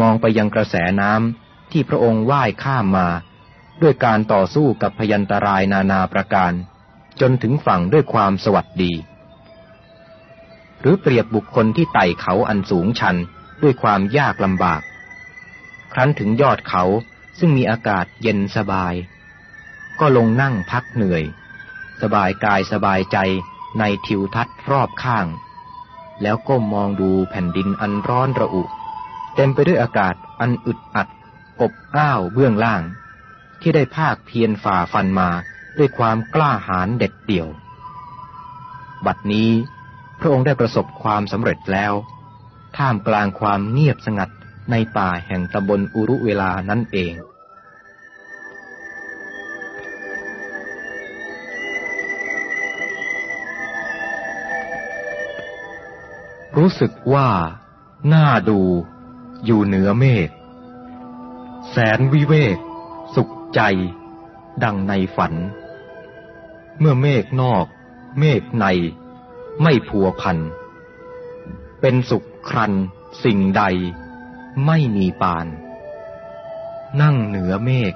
[0.00, 3.08] มองไปยังกระแสน้ำที่พระองค์ว่ายข้ามมา
[3.82, 6.52] ด้วยการต่อสู้กับพยันตรายนานาประการ
[7.20, 8.92] จนถึงฝั่งด้วยความสวัสดี
[10.82, 13.16] หรือเปรียบบุคคลที่ไต่เขาอันสูงชัน
[13.62, 14.82] ด้วยความยากลำบาก
[15.92, 16.84] ครั้นถึงยอดเขา
[17.38, 18.94] ซึ่งมีอากาศเย็นสบาย
[20.00, 21.24] ก็ลงนั่งพักเหนื่อย
[22.02, 23.18] สบายกายสบายใจ
[23.78, 25.26] ในทิวทัศน์รอบข้าง
[26.22, 28.62] แล้วก้มมองดูแผ่นดินอันร้อนระอุ
[29.34, 31.08] เต็มไปด้วยอากาศอันอึดอัด
[31.60, 32.82] อบอ้าวเบื้องล่าง
[33.60, 35.28] ที่ได้ภาคเพียรฝ่าฟันมา
[35.78, 37.48] ด้วยความกล้าหาญเด็ดเดี่ยว
[39.06, 39.50] บัดนี้
[40.24, 41.92] พระองค์ได้ประสบความสำเร็จแล้ว
[42.76, 44.30] ท่ามกลางความเงียบสงัด
[44.70, 47.14] ในป่าแห่งตำบลอุรุเวลานั่นเอง
[56.56, 57.28] รู้สึกว่า
[58.08, 58.60] หน่าดู
[59.44, 60.30] อยู่เหนือเมฆ
[61.70, 62.56] แสนวิเวก
[63.14, 63.60] สุขใจ
[64.64, 65.34] ดังในฝัน
[66.78, 67.66] เมื่อเมฆนอก
[68.18, 68.66] เมฆใน
[69.60, 70.38] ไม่พัวพัน
[71.80, 72.72] เป็นสุขครัน
[73.24, 73.62] สิ่งใด
[74.66, 75.46] ไม่มีปาน
[77.00, 77.94] นั่งเหนือเมฆ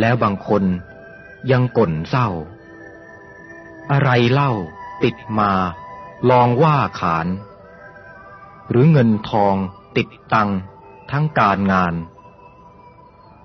[0.00, 0.64] แล้วบางคน
[1.50, 2.28] ยังก่นเศร้า
[3.90, 4.52] อะไรเล่า
[5.02, 5.52] ติดมา
[6.30, 7.26] ลองว่าขาน
[8.68, 9.54] หรือเงินทอง
[9.96, 10.50] ติดตัง
[11.10, 11.94] ทั้งการงาน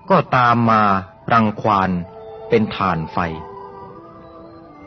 [0.09, 0.83] ก็ตามมา
[1.31, 1.89] รังควาน
[2.49, 3.17] เป็นฐานไฟ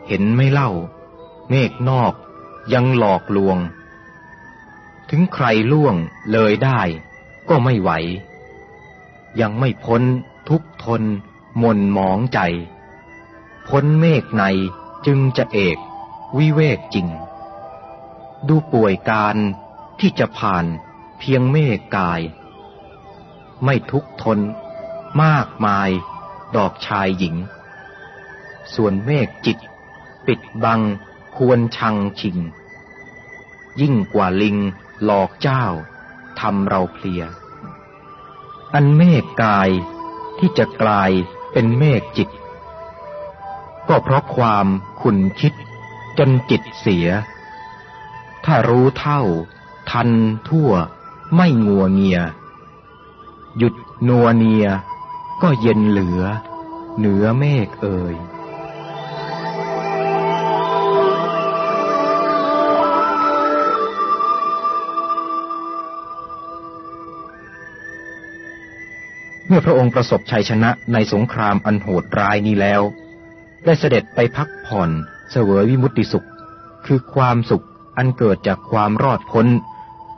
[0.06, 0.70] เห็นไม่เล่า
[1.50, 2.12] เมฆนอก
[2.72, 3.58] ยังหลอกลวง
[5.10, 5.94] ถึงใครล่วง
[6.32, 6.80] เลยได้
[7.48, 7.90] ก็ไม่ไหว
[9.40, 10.02] ยังไม่พ้น
[10.48, 11.02] ทุกทน
[11.62, 12.40] มนหมองใจ
[13.68, 14.44] พ้นเมฆใน
[15.06, 15.78] จึงจะเอก
[16.38, 17.08] วิเวกจริง
[18.48, 19.36] ดูป่วยการ
[20.00, 20.64] ที่จะผ่าน
[21.18, 22.20] เพียงเมฆกาย
[23.64, 24.38] ไม่ทุกทน
[25.22, 25.90] มากมาย
[26.56, 27.36] ดอกชายหญิง
[28.74, 29.58] ส่วนเมฆจิต
[30.26, 30.80] ปิดบัง
[31.36, 32.38] ควรชังชิง
[33.80, 34.56] ยิ่งกว่าลิง
[35.04, 35.64] หลอกเจ้า
[36.40, 37.22] ทำเราเพลีย
[38.74, 39.70] อันเมฆกาย
[40.38, 41.10] ที่จะกลาย
[41.52, 42.28] เป็นเมฆจิต
[43.88, 44.66] ก็เพราะความ
[45.00, 45.54] ขุนคิด
[46.18, 47.08] จนจิตเสีย
[48.44, 49.22] ถ้ารู้เท่า
[49.90, 50.08] ทัน
[50.48, 50.70] ทั่ว
[51.34, 52.20] ไม่งัวเงีย
[53.58, 53.74] หยุด
[54.08, 54.66] นัวเนีย
[55.42, 56.22] ก็เย็นเหลือ
[56.98, 58.14] เหนือเมฆเอ่ย
[69.48, 72.82] เมื่อพระองค์ประสบชัยชนะในสงครามอันโหดร้ายนี้แล้ว
[73.64, 74.90] ได้เสด็จไปพักผ่อน
[75.30, 76.26] เสวยวิมุตติสุข
[76.86, 77.64] คือความสุข
[77.96, 79.46] อันเกิดจากความรอดพ้น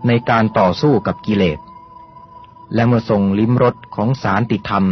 [0.07, 1.59] ในการต่อสู้กับกิเลส
[2.75, 4.85] และเมื่อทรงลิ้มรสของสารติธรรม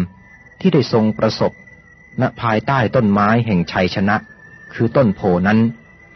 [0.61, 1.53] ที่ได้ทรงประสบ
[2.21, 4.17] ณภายใต้ต้นไม้แห่งชัยชนะ
[4.73, 5.59] คือต้นโพนั้น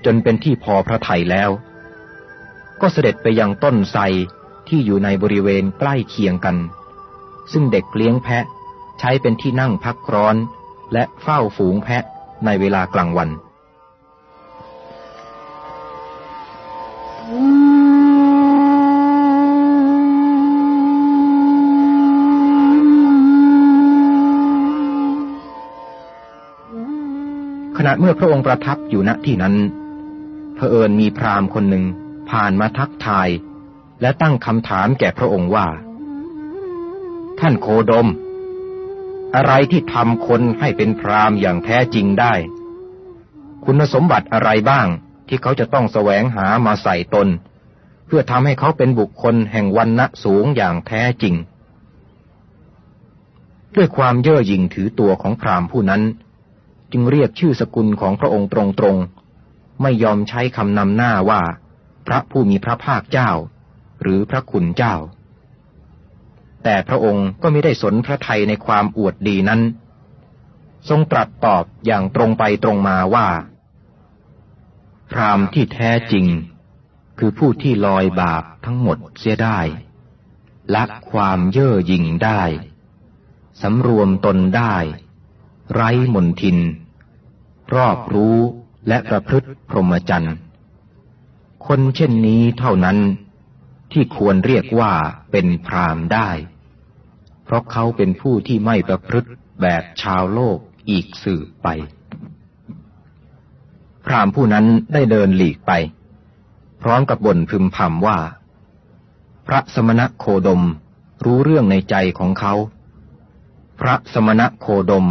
[0.05, 1.51] จนเป็นที่พอพระทัยแล้ว
[2.81, 4.03] ก็เสด็จไปยังต้นไทร
[4.69, 6.57] ที่อยู่ในบริเวณใกล้เคียงกัน
[7.53, 8.45] ซึ่งเด็กเลี้ยงแพะ
[8.99, 10.37] ใช้เป็นที่นั่งพักร้อน
[10.93, 12.03] และเฝ้าฝูงแพะ
[12.45, 13.31] ในเวลากลางวัน
[27.77, 29.55] ขณะเมื่อพระองค์ประทับอยู่ณที่นั้น
[30.55, 31.85] เผอิญมีพราหมณ์คนหนึ่ง
[32.31, 33.29] ผ่านมาทักทาย
[34.01, 35.67] และตั้งคำถามแก่พระองค์ว่า
[37.41, 38.09] ท่านโคดม
[39.35, 42.35] อะไรที่ทำคนให้เป็นพรามอย่างแท้จริงได้
[43.65, 44.87] คุณสมบัติอะไรบ้าง
[45.29, 47.29] ที่เขาจะต้องแสวงหามาใส่ตน
[48.07, 51.35] เพื่อทำให้เขาเป็นบุคคลแห่งวันณะสูงอย่างแท้จริง
[53.75, 56.03] ด้วยความเย่อหยิ่งถือตัวของพรามผู้นั้น
[56.93, 61.43] จึงเรียกชื่อสกุลของพระองค์ตรงๆ ไม่ยอมใช้คำนำหน้าว่า
[62.07, 63.31] พระผู้มีพระภาคเจ้า
[64.03, 64.95] หรือพระคุณเจ้า
[66.65, 69.61] แต่พระองค์ก็ไม่ได้สนพระไทยในความอวดดีนั้น
[70.89, 73.29] ทรงตรัสตอบอย่างตรงไปตรงมาว่า
[75.11, 76.27] พรามที่แท้จริง
[77.19, 79.61] คือผู้ที่ลอยบาปทั้งหมดเสียได้
[80.75, 82.43] ละความเย่อหยิ่งได้
[83.63, 84.77] สำรวมตนได้
[85.73, 86.59] ไร้มนทิน
[87.75, 88.39] รอบรู้
[88.89, 90.35] และประพฤติพรหมจรรย์
[91.67, 92.99] คนเช่นนี้เท่านั้น
[93.93, 94.93] ที่ควรเรียกว่า
[95.31, 96.29] เป็นพรามได้
[97.51, 99.31] เพราะเขาเป็นผู้ที่ไม่ประพฤติ
[99.63, 100.59] แบบชาวโลก
[100.91, 101.69] อีกสื่อไป
[104.05, 105.73] พรามผู้นั้นได้เดินหลีกไป
[106.83, 108.19] พร้อมกับบ่นพึมพำว่า
[109.47, 110.63] พระสมณะโคดม
[111.25, 112.55] รู้เรื่องในใจของเขา
[113.81, 115.07] พระสมณะโคดม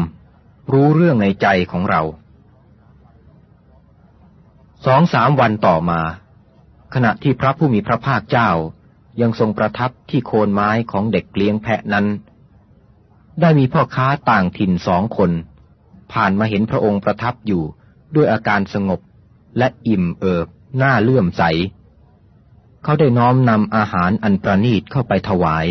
[0.74, 2.02] รู้เรื่องในใจของเรา
[4.86, 6.02] สองสามวันต่อมา
[6.94, 8.52] ขณะที่พระผู้มีพระภาคเจ้า
[9.22, 12.08] ยังทรงประทับที่โคนไม้ของเด็กเลี้ยงแพะนั้น
[13.42, 15.32] ได้มีพ่อค้าต่างถิ่นสองคน
[16.14, 17.64] ผ่านมาเห็นพระองค์ประทับอยู่
[18.16, 19.00] ด้วยอาการสงบ
[19.58, 20.48] และอิ่มเอิบ
[20.78, 21.44] หน้าเลื่อมใส
[22.84, 25.66] เขาได้น้อมนำอาหารอันประณีตเข้าไปถวาย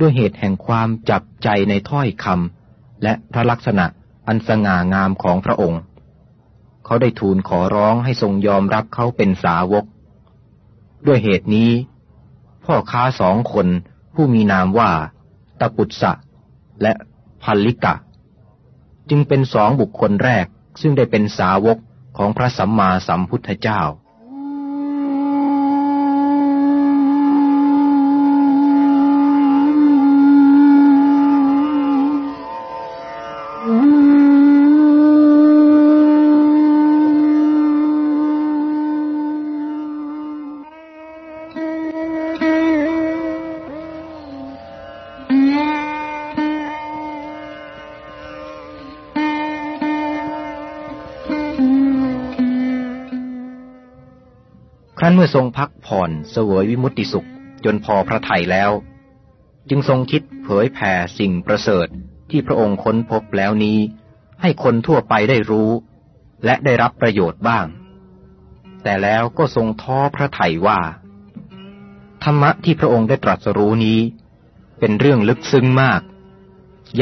[0.00, 3.86] ด้วยเหตุแห่งความจับใจในถ้อยคำและพระลักษณะ
[4.26, 5.80] อันสง่างามของพระองค์
[6.84, 9.84] เขาได้ทูลขอร้องให้ทรงยอมรับเขาเป็นสาวก
[11.06, 11.70] ด้วยเหตุนี้
[12.64, 13.66] พ่อค้าสองคน
[14.14, 14.90] ผู้มีนามว่า
[15.60, 16.12] ตะปุตสะ
[16.82, 16.92] และ
[17.42, 17.94] พัลลิกะ
[19.10, 20.46] จึงเป็นสองบุคคลแรก
[20.80, 21.78] ซึ่งได้เป็นสาวก
[22.16, 23.80] ของพระสัมมาสัมพุทธเจ้า
[55.12, 57.28] รั้นเมื่อทรงพักผ่อนเสวยวิมุตติสุข
[57.64, 58.70] จนพอพระทัยแล้ว
[59.68, 61.86] จึงทรงคิดเผยแผ่สิ่งประเสริฐ
[62.30, 63.78] ที่พระองค์ค้นพบแล้วนี้
[64.40, 65.70] ให้คนทั่วไปได้รู้
[66.44, 67.66] และได้รับประโยชน์บ้าง
[68.82, 70.80] แต่แล้วก็ทรงท้อพระทัยว่า
[72.24, 74.00] ธรรมะที่พระองค์ได้ตรัสรู้นี้
[74.78, 76.00] เป็นเรื่องลึกซึ้งมาก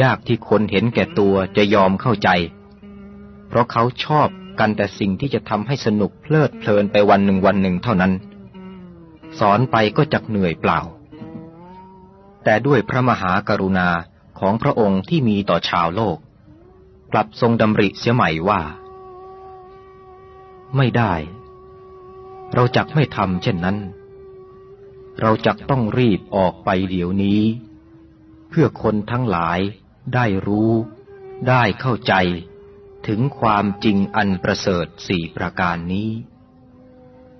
[0.01, 2.29] ยากที่คนเห็นแก่ตัวจะยอมเข้าใจ
[3.47, 4.29] เพราะเขาชอบ
[4.61, 8.13] กันแต่สิ่งที่จะทำให้สนุกเพลิดเพลินไปวันหนึ่งวันหนึ่งเท่านั้น
[9.39, 10.79] สอนไปก็จักเหนื่อยเปล่า
[12.43, 13.89] แต่ด้วยพระมหากรุณา
[14.39, 16.17] ของพระองค์ที่มีต่อชาวโลก
[17.11, 18.61] กลับทรงดำริเสียใหม่ว่า
[20.77, 21.13] ไม่ได้
[22.53, 23.77] เราจักไม่ทำเช่นนั้น
[25.21, 27.41] เราจักต้องรีบออกไปเดี๋ยวนี้
[28.49, 29.59] เพื่อคนทั้งหลาย
[30.13, 30.71] ได้รู้
[31.49, 32.13] ได้เข้าใจ
[33.07, 36.11] ถึงความจริงอันประเสริฐสี่ประการนี้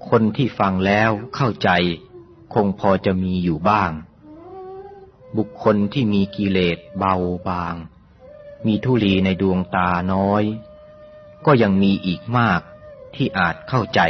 [0.10, 1.70] คนที่ฟังแล้วเข้าใจ
[2.54, 3.92] คงพอจะมีอยู่บ้าง
[5.38, 7.16] บุคคลที่มีกิเลสเบา
[7.48, 7.76] บาง
[8.66, 10.44] มีทุลีในดวงตาน้อย
[11.46, 12.62] ก็ยังมีอีกมาก
[13.16, 14.02] ที่อาจเข้าใจ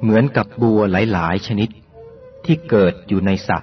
[0.00, 0.80] เหมือนกับบัว
[1.12, 1.68] หลายๆชนิด
[2.44, 3.58] ที่เกิดอยู่ในสระ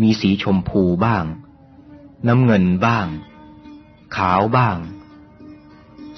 [0.00, 1.24] มีสีชมพูบ้าง
[2.26, 3.06] น้ำเงินบ้าง
[4.16, 4.76] ขาวบ้าง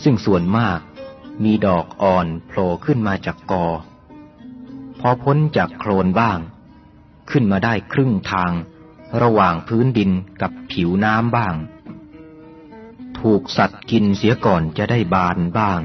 [0.03, 0.81] ซึ่งส่วนมาก
[1.45, 3.67] มีดอกอ่อนโผล่ขึ้นมาจากกอ
[5.01, 6.39] พอพ้นจากโคลนบ้าง
[7.31, 8.53] ขึ้นมาได้ครึ่งทาง
[9.23, 11.55] ระหว่างพื้นดินกับผิวน้ำบ้าง
[13.19, 15.81] ถูกสัตว์กินเสียก่อนจะได้บานบ้าง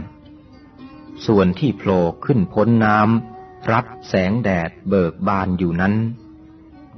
[1.26, 5.94] ส่วนที่โผล่ขึ้นพ้นน้ำรับแสงแดดเบิกบานอยู่นั้น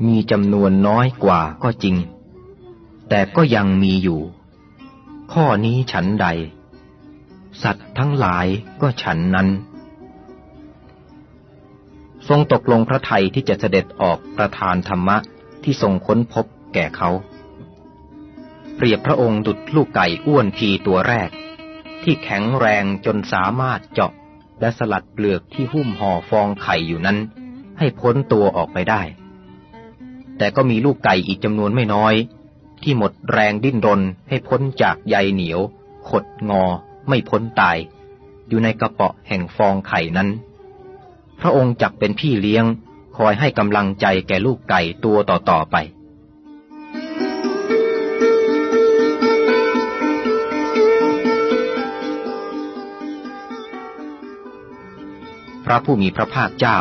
[0.07, 1.95] มีจำนวนน้อยกว่าก็จริง
[3.09, 4.21] แต่ก็ยังมีอยู่
[5.33, 6.27] ข้อนี้ฉันใด
[7.61, 8.47] สัตว์ทั้งหลาย
[8.81, 9.49] ก็ฉันนั้น
[12.27, 15.17] ทรงตกลงพระไทยที่จะเสด็จออกประทานธรรมะ
[15.63, 17.09] ที่ทรงค้นพบแก่เขา
[18.75, 21.29] เปรียบพระองค์ดุดลูกไก่อ้วนพีตัวแรก
[22.03, 24.11] ที่แข็งแรงจนสามารถเจาะ
[24.59, 27.17] และสลัดเปลือกที่หุ้มห่อฟองไข่อยู่นั้น
[27.79, 29.01] ให้พ้นตัวออกไปได้
[30.37, 32.13] แต่ก็มีลูกไก่อีกจำนวนไม่น้อย
[32.83, 35.59] ที่หมดแรงดิ้นรนให้พ้นจากใยเหนียว
[36.09, 36.63] ขดงอ
[37.07, 37.77] ไม่พ้นตาย
[38.47, 40.29] อยู่ในกระเปาะแห่งฟองไข่นั้น
[41.39, 42.65] พระองค์จักเป็นพี่เลี้ยง
[43.17, 45.77] คอยให้กำลังใจแก่ลูกไก่ตัวต่อๆไป
[55.65, 56.79] พระผู้มีพระภาคเจ้า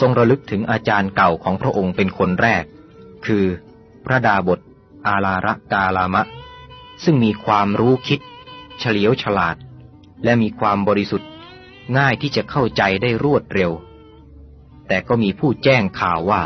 [0.00, 2.64] ทรงระลึกถึงอาจารย์เก่าของพระองค์เป็นคนแรก
[3.26, 3.44] คือ
[4.06, 4.60] พระดาบท
[5.06, 6.22] อาลาระกาลามะ
[7.04, 8.20] ซึ่งมีความรู้คิด
[8.80, 9.56] เฉลียวฉลาด
[10.24, 11.30] และมีความบริสุทธิ์
[11.98, 13.72] ง่ายที่จะเข้าใจได้รวดเร็ว
[14.88, 16.42] แต่ก็มีผู้แจ้งข่าวว่า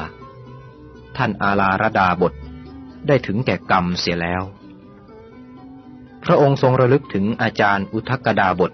[1.17, 2.33] ท่านอาลาระดาบท
[3.07, 4.43] ได้ถึงแก่กรรมเสียแล้ว
[6.25, 8.73] พระองค์ทรงระลึกถึงอาจารย์อุทกดาบท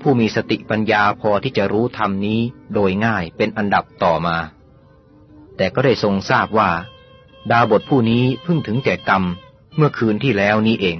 [0.00, 2.40] ผู้มีสติปัญญาพอที่จะรู้ธรรมนี้
[2.74, 4.36] โดยง่ายเป็นอันดับต่อมา
[5.56, 6.70] แต่ก็ได้ทรงทราบว่า
[7.50, 9.22] ดาบทผู้นี้เพิ่งถึงแก่กรรม
[9.76, 10.98] เมื่อคืนที่แล้วนี้เอง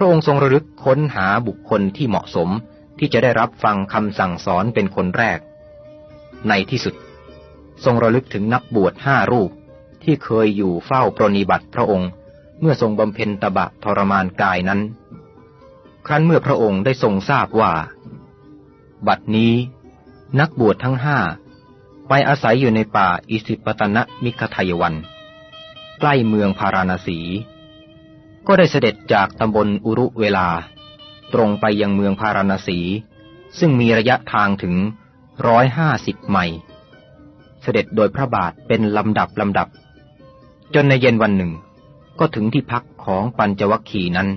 [0.00, 2.48] ระองค์ทรงระลึกค้นหาบุคคลที่เหมาะสม
[2.98, 5.38] ที่จะได้รับฟังคำสั่งสอนเป็นคนแรก
[6.48, 6.94] ในที่สุด
[7.84, 9.50] ทรงระลึกถึงนักบวชห้ารูป
[10.04, 12.10] ที่เคยอยู่เฝ้าปรนิบัติพระองค์
[12.60, 14.80] เมื่อทรงบำเพ็ญตบะทรมานกายนั้น
[16.06, 17.72] ครั้นเมื่อพระองค์ได้ทรงทราบว่า
[19.06, 19.52] บัดนี้
[20.40, 21.18] นักบวชทั้งห้า
[22.08, 24.94] ไปอาศัยอยู่ในป่าอิสิปตนะมิคทายวัน
[26.00, 27.18] ใกล้เมืองพาราณสี
[28.52, 30.48] ก็ได้เสด็จจากตำบลอุรุเวลา
[31.34, 32.78] ตรงไปยังเมืองพาราณสี
[33.58, 34.74] ซึ่งมีระยะทางถึง
[35.46, 36.58] ร้อยห้าสิบไมล์
[37.62, 39.68] เสด็จโดยพระบาทเป็นลำดับลำดับ
[40.74, 41.52] จนในเย็นวันหนึ่ง
[42.18, 44.28] ก็ถึงที่พักของปัญจวัคคีนั้น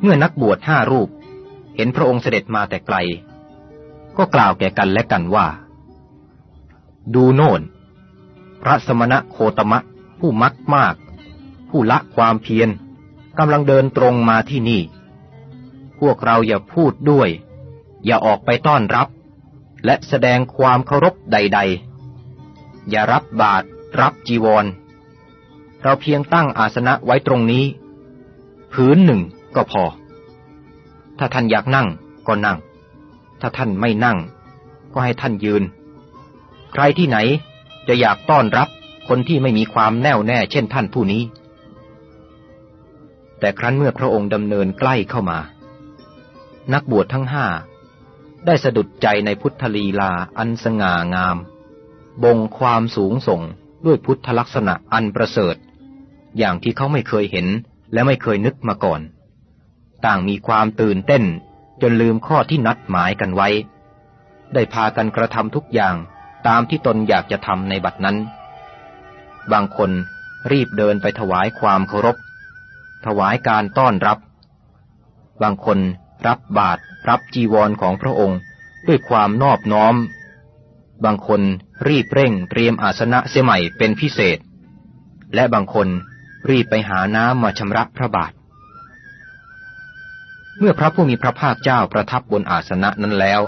[0.00, 1.10] เมื่อนักบวชห้ารูป
[1.76, 2.96] เห็นพระองค์เสด็จมาแต่ไกล
[4.16, 5.46] ก็กล่าวแก่กันและกันว่า
[7.14, 7.60] ดูโน่น
[8.62, 9.78] พระสมณะโคตมะ
[10.18, 10.94] ผู้มักมาก
[11.68, 12.68] ผู้ละความเพียร
[13.38, 14.82] กำลังเดินตรงมาที่นี่
[16.00, 17.28] พวกเราอย่าพูดด้วย
[18.04, 19.08] อย่าออกไปต้อนรับ
[19.84, 21.58] และแสดงความเคารพใด
[22.24, 23.66] ๆ อย่ารับบาตร
[24.00, 24.66] รับจีวร
[25.82, 27.64] เราเพียงตั้งอาสนะไว้ตรงนี้
[28.72, 29.20] พื้นหนึ่ง
[29.56, 29.84] ก็พอ
[31.18, 31.88] ถ้าท่านอยากนั่ง
[32.26, 32.58] ก็นั่ง
[33.40, 34.18] ถ้าท่านไม่นั่ง
[34.92, 35.62] ก็ให้ท่านยืน
[36.72, 37.18] ใครที่ไหน
[37.88, 38.68] จะอยากต้อนรับ
[39.08, 41.22] คนที่ไม่มีความแน่วแน่เช่นท่านผู้นี้
[43.38, 45.38] แต่ครั้นเมื่อพระองค์ดำเนินใกล้เข้ามา
[46.72, 47.46] นักบวชทั้งห้า
[48.46, 51.36] ได้สะดุดใจในพุทธลีลาอันสง่างาม
[52.24, 53.42] บ่งความสูงส่ง
[53.86, 55.56] ด้วยพุทธลักษณะอันประเสริฐ
[56.38, 57.46] อย่างที่เขาไม่เคยเห็น
[57.92, 59.00] และไม่เคยนึกมาก่อน
[60.04, 61.24] ต่างมีความตื่นเต้น
[61.82, 63.48] จนลืมข้อที่นัดหมายกันไว้
[64.54, 65.94] ได้พากันกระทำทุกอย่าง
[66.46, 68.16] ตามที่ตนอยากจะทำในบัดนั้น
[69.52, 69.90] บางคน
[70.52, 72.16] รีบเดินไปถวายความเคารพ
[73.06, 74.18] ถวายการต้อนรับ
[75.42, 75.78] บางคน
[76.26, 78.38] รับบาตรรับจีวรของพระองค์
[78.86, 79.94] ด้วยความนอบน้อม
[81.04, 81.42] บางคน
[81.88, 84.38] รีบเร่งเตรียมอาสนะเสียใหม่เป็นพิเศษ
[85.34, 85.88] และบางคน
[86.50, 88.32] รีบไปหาน้ำมาชำระพระบาท
[90.58, 93.40] เมื่อพระผู้มีพระภาคเจ้าประทับบนอาสนะนั้นแล้ว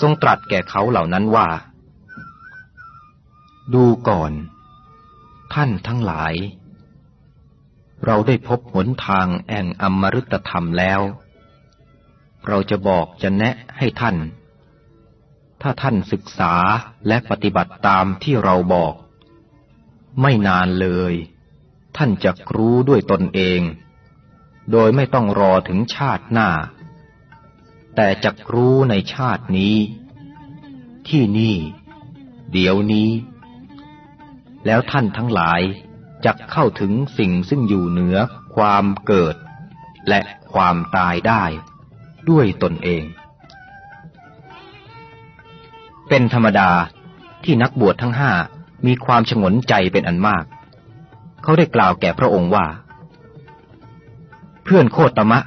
[0.00, 1.48] ทรงตรัสแก่เขาเหล่านั้นว่า
[3.74, 4.32] ดูก่อน
[5.54, 6.34] ท่านทั้งหลาย
[8.06, 11.00] เราได้พบหนทางแห่งอมฤตธรรมแล้ว
[12.48, 14.16] เราจะบอกจะแนะให้ท่าน
[15.62, 16.54] ถ้าท่านศึกษา
[17.08, 18.94] และปฏิบัติตามที่เราบอก
[20.22, 21.14] ไม่นานเลย
[21.96, 23.60] ท่านจะรู้ด้วยตนเอง
[24.72, 26.50] โดยไม่ต้องรอถึงชาติหน้า
[27.96, 29.76] แต่จักรู้ในชาตินี้
[31.08, 31.56] ที่นี่
[32.52, 33.10] เดี๋ยวนี้
[34.66, 35.60] แล้วท่านทั้งหลาย
[36.24, 38.16] จักเข้าถึงสิ่งซึ่งอยู่เหนือ
[38.56, 39.36] ความเกิด
[40.08, 40.20] และ
[40.52, 41.44] ความตายได้
[42.30, 43.04] ด้วยตนเอง
[46.08, 46.70] เป็นธรรมดา
[47.44, 48.32] ที่นักบวชทั้งห้า
[48.86, 50.44] มีความฉงนใจเป็นอันมาก
[51.42, 52.66] เขาได้กล่าวแก่พระองค์ว่า
[54.68, 55.40] พื่อนโคตมะ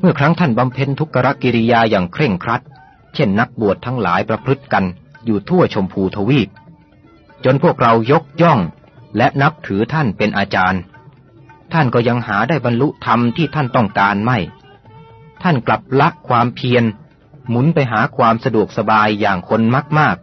[0.00, 2.62] เมื่อครั้งท่านบำเพ็ญทุกรกิริยาอย่างเคร่งครัด
[3.14, 4.84] เช่นนักบวชทั้งหลายประพฤติกัน
[5.24, 6.48] อยู่ทั่วชมพูทวีป
[7.44, 8.60] จนพวกเรายกย่อง
[9.16, 10.80] และนับถือท่านเป็นอาจารย์
[11.72, 14.38] ท่านก็ยังหาได้บรรลุธรรมที่ท่านต้องการไม่
[15.42, 16.84] ท่านกลับละความเพียร
[17.48, 19.60] หมุนไปหาความสะดวกสบายอย่างคน
[19.98, 20.16] มาก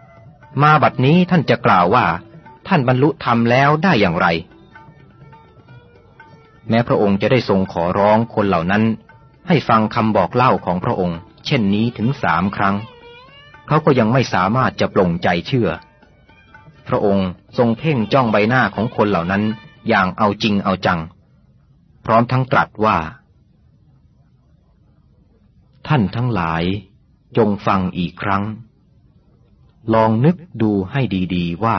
[0.00, 2.06] ๆ มาบัดนี้ท่านจะกล่าวว่า
[2.68, 4.28] ท่านบรรลุธรรมแล้วได้อย่างไร
[6.68, 8.84] แม้พระองค์จะได้ทรงขอร้องคนเหล่านั้น
[9.48, 12.76] ให้ฟังคำบอกเล่าของพระองค์ เช่นนี้ถึงสามครั้ง
[13.66, 15.68] เขาก็ยังไม่สามารถจะปลงใจเชื่อ
[16.88, 19.42] พระองค์ทรงเพ่งจ้องใบหน้าของคนเหล่านั้น
[19.88, 21.00] อย่างเอาจริงเอาจัง
[22.04, 22.98] พร้อมทั้งตรัสว่า
[25.88, 26.62] ท่านทั้งหลาย
[27.36, 28.42] จงฟังอีกครั้ง
[29.94, 31.00] ลองนึกดูให้
[31.34, 31.78] ดีๆว่า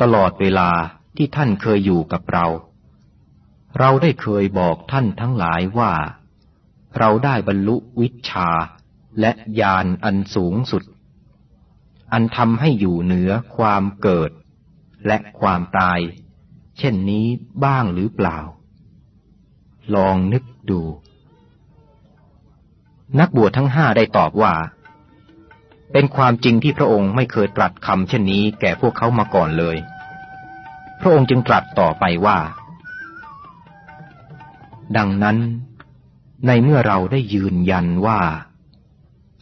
[0.00, 0.70] ตลอดเวลา
[1.16, 2.46] ที่ท่านเคยอยู่กับเรา
[3.78, 5.92] เราได้เคยบอกท่านทั้งหลายว่า
[6.98, 8.50] เราได้บรรลุวิชา
[9.20, 10.82] และญาณอันสูงสุด
[12.12, 14.30] อันทำให้อยู่เหนือความเกิด
[15.06, 15.98] และความตาย
[16.78, 17.26] เช่นนี้
[17.64, 18.38] บ้างหรือเปล่า
[19.94, 20.80] ลองนึกดู
[23.18, 24.54] นักบวชทั้งห้าได้ตอบว่า
[25.92, 29.76] เป็นความจริงที่พระองค์ไม่เคยตรัสคำเช่นนี้แก่พวกเขามาก่อนเลย
[31.00, 32.38] พระองค์จึงตรัสต่อไปว่า
[34.96, 35.38] ดังนั้น
[36.46, 38.20] ในเมื่อเราได้ยืนยันว่า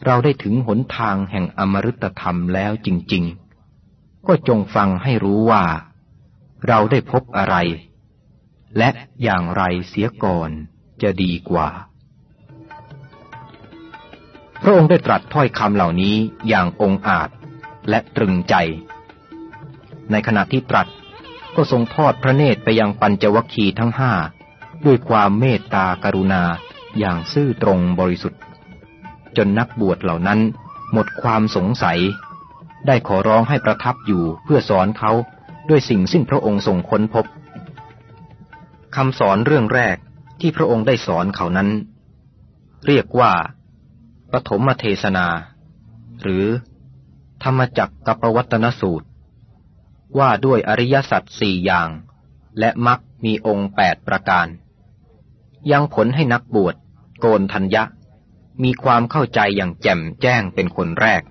[0.05, 3.23] เราได้ถึงหนทางแห่งอมฤตธรรมแล้วจริง
[3.75, 5.63] ๆ ก็จงฟังให้รู้ว่า
[6.67, 7.55] เราได้พบอะไร
[8.77, 8.89] และ
[9.23, 10.49] อย่างไรเสียก่อน
[11.01, 11.69] จะดีกว่า
[14.61, 16.15] พระองค์ได้ตรัสถ้อยคำเหล่านี้
[16.47, 17.29] อย่างองอาจ
[17.89, 18.55] และตรึงใจ
[20.11, 20.87] ในขณะที่ตรัส
[21.55, 24.11] ก็ทรงทอดพระเนตรไปยังปัญจวัคคีย์ทั้งห้า
[24.85, 26.43] ด้วยความเมตตากรุณา
[26.99, 28.41] อย่างซื่อตรงบริสุทธิ์
[29.37, 30.39] จนนักบวชเหล่านั้น
[30.93, 31.99] หมดความสงสัย
[32.87, 35.11] ได้ขอร้องให้ประทับอยู่เพื่อสอนเขา
[35.69, 37.25] ด้วยสิ่งซึ่งพระองค์ทรงค้นพบ
[38.95, 39.97] คำสอนเรื่องแรก
[40.41, 41.69] ที่พระองค์ได้สอนเขานั้น
[42.87, 43.33] เรียกว่า
[44.31, 45.27] ปฐมเทศนา
[46.21, 46.45] หรือ
[47.43, 49.07] ธรรมจักกับวัตนสูตร
[50.19, 51.89] ว่าด้วยอริยสัจสี่อย่าง
[52.59, 54.47] และมรรคมีองค์แปดประการ
[55.71, 56.75] ยังผลให้นักบวช
[57.19, 57.83] โกนทัญญะ
[58.63, 61.23] มีความเข้าใจอย่างแจ่มแจ้งเป็นคนแรก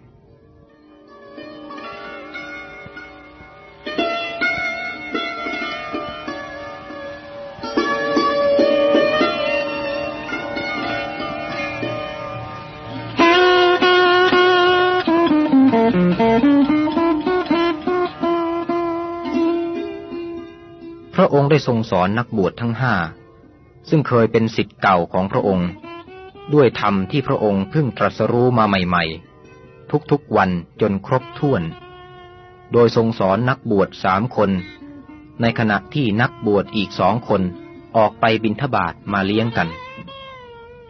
[21.14, 22.94] พระองค์ได้ทรงสอนนักบวชทั้งห้า
[23.88, 25.68] ซึ่งเคยเป็นสิทธิ์เก่าของพระองค์
[26.54, 29.04] ด้วยธรรมที่พระองค์เพิ่งตรัสรู้มาใหม่
[29.50, 31.62] ๆ ทุกๆวันจนครบถ้วน
[32.72, 34.50] โดยทรงสอนนักบวชสามคน
[35.40, 37.42] ในขณะที่นักบวชอีกสองคน
[37.96, 39.68] ออกไปบินทบาทมาเลี้ยงกัน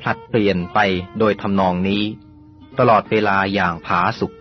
[0.01, 0.79] ผลัดเปลี่ยนไป
[1.19, 2.03] โดยทำนองนี้
[2.79, 4.33] ตลอดเวลาอย่างผาสุก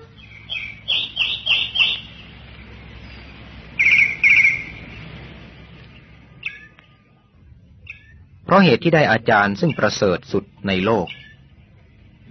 [8.43, 11.07] เพราะเหตุที่ได้อาจารย์ซึ่งประเสริฐสุดในโลก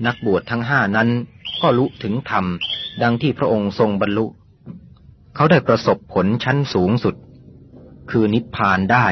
[0.06, 1.08] นักบวชทั้งห้านั้น
[1.62, 2.46] ก็รู้ถึงธรรม
[3.02, 4.26] ดังที่พระองค์ทรงบรรลุ
[5.34, 7.14] เขาได้ประสบผลชั้นสูงสุด
[8.10, 9.06] คือนิพพานได้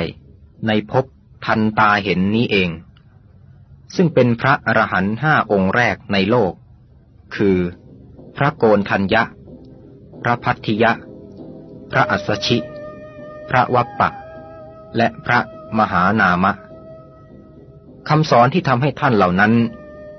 [0.67, 1.05] ในภพ
[1.47, 2.71] ทันตาเห็นนี้เอง
[3.97, 6.53] ซึ่งเป็นพระอรหันต์ห้าองค์แรกในโลก
[7.37, 7.57] คือ
[8.37, 9.23] พระโกนทัญญะ
[10.23, 10.93] พระพัทธิยะ
[11.93, 12.59] พระอัสชิ
[13.51, 14.09] พระวัปปะ
[14.97, 15.39] และพระ
[15.79, 16.53] มหานามะ
[18.13, 19.53] คำสอนที่ทำให้ท่านเหล่านั้น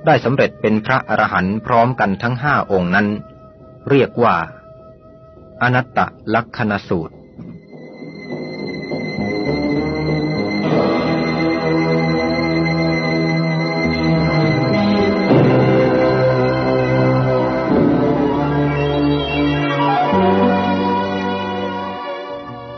[0.06, 3.08] ได้สำเร็จเป็นพระอรหันต์พร้อมกันทั้งห้าองค์นั้น
[3.90, 4.36] เรียกว่า
[5.62, 6.00] อนัตต
[6.36, 7.14] ลักษณสูตร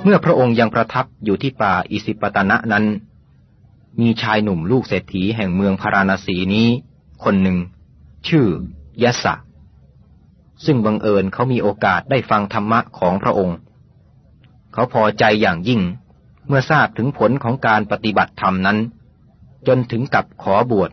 [0.03, 2.85] เมื่อพระองค์ยังประทับอยู่ที่ป่าอิสิปตนะนั้น
[3.99, 6.67] มีชายหนุ่มลูกเศรษฐีแห่งเมืองพาราณสีนี้
[7.23, 7.57] คนหนึ่ง
[8.27, 8.45] ชื่อ
[9.03, 9.35] ยะสะ
[10.65, 13.57] ซึ่งบังเอิญเขามีโอกาสได้ฟังธรรมะของพระองค์
[14.73, 15.81] เขาพอใจอย่างยิ่ง
[16.47, 18.77] เมื่อทราบถึงผลของการปฏิบัติธรรมนั้น
[19.67, 20.91] จนถึงกับขอบวช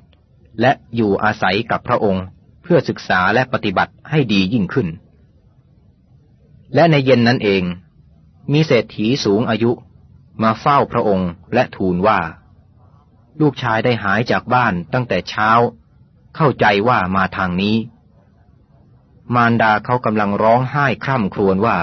[0.61, 2.25] และอยู่อาศัยกับพระองค์
[2.63, 4.89] เพื่อศึกษาและปฏิบัติให้ดียิ่งขึ้น
[6.75, 7.63] และในเย็นนั้นเอง
[8.53, 9.71] มีเศรษฐีสูงอายุ
[10.43, 12.19] มาเฝ้าพระองค์และทูลว่า
[13.41, 15.51] ลูกชายได้หายจากบ้านตั้งแต่เช้า
[16.37, 17.77] เข้าใจว่ามาทางนี้
[19.35, 21.79] มารดาเขากำลังร้องไห้คร่ำครวญว่า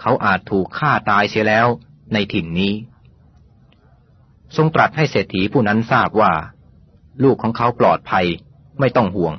[0.00, 1.66] เขาอาจถูกฆ่าตายเสียแล้ว
[2.12, 2.72] ในถิ่นนี้
[4.56, 6.32] ทรงตรัสให้เศรษฐีผู้นั้นทราบว่า
[7.22, 8.26] ลูกของเขาปลอดภัย
[8.80, 9.34] ไม่ต้องห่วง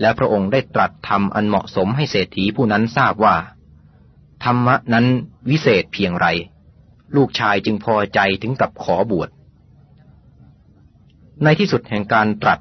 [0.00, 3.36] และพระองค์ได้ตรัสทำอันเหมาะสมให้เศรษฐีผู้นั้นทราบว่า
[4.44, 5.06] ธรรมะนั้น
[5.50, 6.26] วิเศษเพียงไร
[7.16, 9.28] ลูกชายจึงพอใจถึงกับขอบวช
[11.42, 12.58] ในที่สุดแห่งการตรัส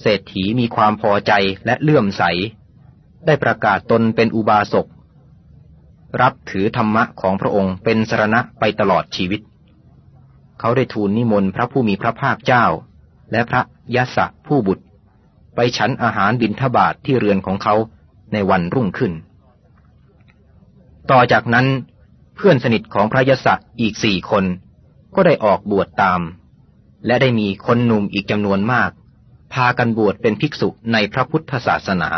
[0.00, 1.32] เศรษฐีมีความพอใจ
[1.66, 2.22] และเลื่อมใส
[3.26, 4.86] ได้ประกาศตนเป็นอุบาสก
[6.22, 9.40] รับถือธรรมะของพระองค์เป็นสรณะไปตลอดชีวิต
[10.60, 12.64] เขาได้ทูลนิมนต์พระผู้มีพระภาคเจ้า
[13.32, 13.62] และพระ
[13.94, 14.84] ยศผู้บุตร
[15.54, 17.74] ไปฉันอาหารบิณฑบาตทที่เรือนของเขา
[18.32, 19.12] ในวันรุ่งขึ้น
[21.10, 21.66] ต่อจากนั้น
[22.36, 23.46] เพื่อนสนิทของพระยศ
[23.80, 24.44] อีกสี่คน
[25.14, 26.20] ก็ได้ออกบวชตาม
[27.06, 28.90] และได้มีคนหนุ่มอีกจำนวนมาก
[29.52, 32.10] พากันบวชเป็นภิกษุในพระพุทธศาสนา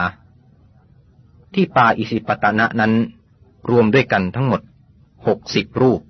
[1.55, 2.93] ที่ป่าอิสิปตนะนั้น
[3.71, 4.61] รวมด้วยกันทั้งหมด
[5.27, 6.01] หกสิบรูป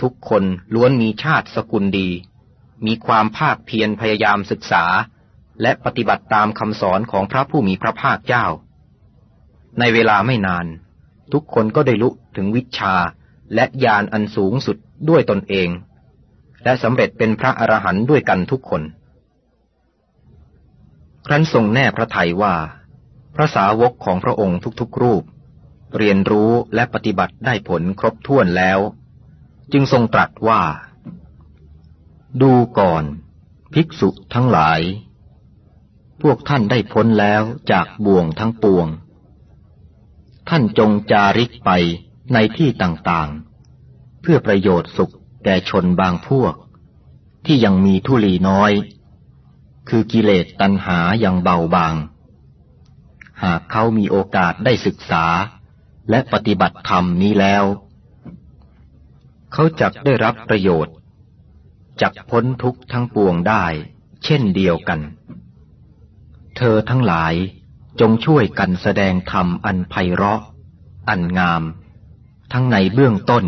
[0.00, 2.08] ทุกคนล้วนมีชาติสกุลดี
[2.86, 4.84] มีความภาคเพียรพยายามศึกษา
[5.62, 8.46] และปฏิบัติตามคำสอนของพระผู้มีพระภาคเจ้า
[9.78, 10.66] ในเวลาไม่นาน
[11.32, 12.94] ทุกคนก็ได้ลุถึงวิชา
[13.54, 14.76] และญาณอันสูงสุด
[15.08, 15.68] ด้วยตนเอง
[16.64, 18.82] และสำเร็จเป็นพระอรหันต์ด้วยกันทุกคน
[21.26, 22.54] ครั้นทรงแน่พระทัยว่า
[23.34, 25.22] พระสาวกของพระองค์ทุกๆรูป
[25.98, 28.78] เรียนรู้และปฏิบัติได้ผลครบถ้วนแล้ว
[29.72, 30.62] จึงทรงตรัสว่า
[32.42, 33.04] ดูก่อน
[33.74, 34.80] ภิกษุทั้งหลาย
[36.22, 38.86] พวกท่านได้พ้นแล้วจากบ่วงทั้งปวง
[40.48, 41.70] ท่านจงจาริกไป
[42.32, 46.54] ในที่ต่างๆ เพื่อประโยชน์สุข แก่ชนบางพวก
[47.46, 48.72] ที่ยังมีทุลีน้อย
[49.88, 51.94] คือกิเลสตัณหาอยังเบาบาง
[53.42, 55.24] หากเขามีโอกาสได้ศึกษา
[56.10, 57.64] และปฏิบัติธรรมนี้แล้ว
[59.52, 60.94] เขาจักได้รับประโยชน์
[62.02, 63.64] จักพ้นทุกข์ทั้งปวงได้
[64.24, 65.00] เช่นเดียวกัน
[66.56, 67.34] เธอทั้งหลาย
[68.00, 70.42] จงช่วยกันแสดงธรรมอันไพเราะ
[71.08, 71.62] อันงาม
[72.52, 73.44] ทั้งในเบื้องต้น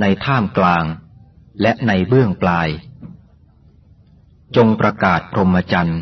[0.00, 0.84] ในท่ามกลาง
[1.62, 2.68] และในเบื้องปลาย
[4.56, 6.00] จงประกาศพรหมจรรย์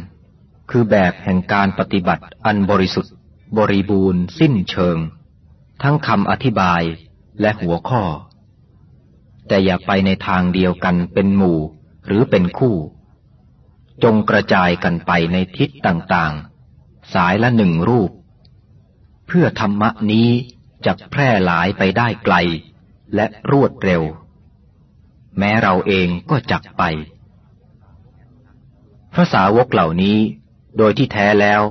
[0.71, 3.15] คือแบบแห่งการปฏิบัติอันบริสุทธิ์
[3.59, 4.99] บริบูรณ์ สิ้นเชิง
[5.83, 6.83] ทั้งคำอธิบาย
[7.41, 8.03] และหัวข้อ
[9.49, 11.59] แต่อย่าไปในทางเดียวกันเป็นหมู่
[12.07, 12.77] หรือเป็นคู่
[14.05, 18.11] จงกระจายกันไปในทิศต่างๆ สายละหนึ่งรูป
[19.27, 20.29] เพื่อธรรมะนี้
[20.87, 22.37] จะแพร่หลายไปได้ไกล
[23.15, 24.03] และรวดเร็ว
[25.39, 26.83] แม้เราเองก็จักไป
[29.13, 30.19] พระสาวกเหล่านี้
[30.79, 31.63] โดยที่แท้แล้ว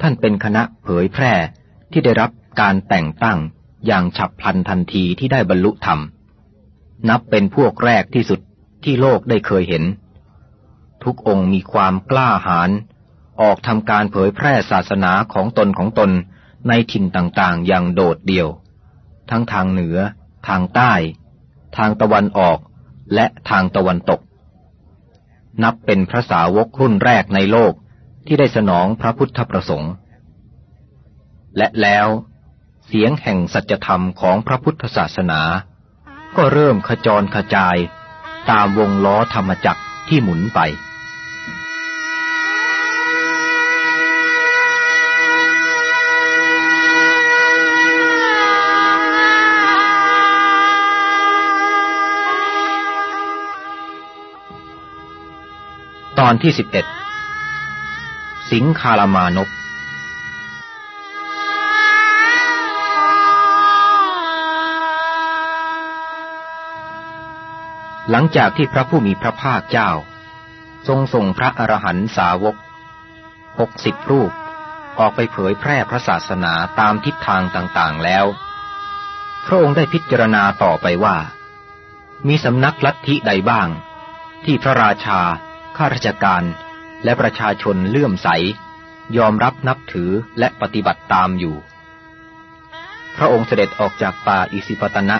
[0.00, 1.32] ท่านเป็นคณะเผยแพร่
[1.92, 2.30] ที่ได้รับ
[2.60, 3.38] การแต่งตั้ง
[3.86, 6.00] อย่างฉับพลันทันทีที่ได้บรรลุธรรม
[7.08, 8.40] นับเป็นพวกแรกที่สุด
[8.84, 9.84] ที่โลกได้เคยเห็น
[11.04, 12.70] ทุกองค์มีความกล้าหาญ
[13.40, 16.10] ออกทำการเผยแพร่ศาสนาของตนของตน
[16.68, 18.48] ในถิ่นต่างๆ อย่างโดดเดี่ยว
[19.30, 19.98] ทั้งทางเหนือ
[20.48, 20.92] ทางใต้
[21.76, 22.58] ทางตะวันออก
[23.14, 24.20] และทางตะวันตก
[25.62, 27.72] นับเป็นพระสาวกรุ่นแรกในโลก
[28.26, 29.92] ที่ได้สนองพระพุทธประสงค์
[31.56, 32.08] และแล้ว
[32.86, 35.40] เสียงแห่งสัจธรรมของพระพุทธศาสนา
[36.36, 37.76] ก็เริ่มขจรขจาย
[38.50, 40.60] ตามวงล้อธรรมจักรที่หมุนไป
[56.20, 56.86] ตอนที่สิบเอ็ด
[58.52, 59.48] สิงคารามานพ
[68.10, 69.90] หลังจากที่พระผู้มีพระภาคเจ้า
[70.88, 72.56] ทรงส่งพระอรหันตสาวก
[73.58, 74.32] หกสิบรูป
[74.98, 78.26] ออกไปเผยแพร่พระศาสนาตามทิศทางต่างๆแล้ว
[79.46, 81.16] พระองค์ได้พิจารณาต่อไปว่า
[82.28, 83.68] มีสำนักลัทธิใดบ้าง
[84.44, 85.20] ที่พระราชา
[85.76, 86.44] ข้าราชการ
[87.04, 88.28] และประชาชนเลื่อมใส
[89.16, 91.56] ยอมรับนับถือและปฏิบัติตามอยู่
[93.16, 95.16] พระองค์เสด็จออกจากป่าอิสิปตนะ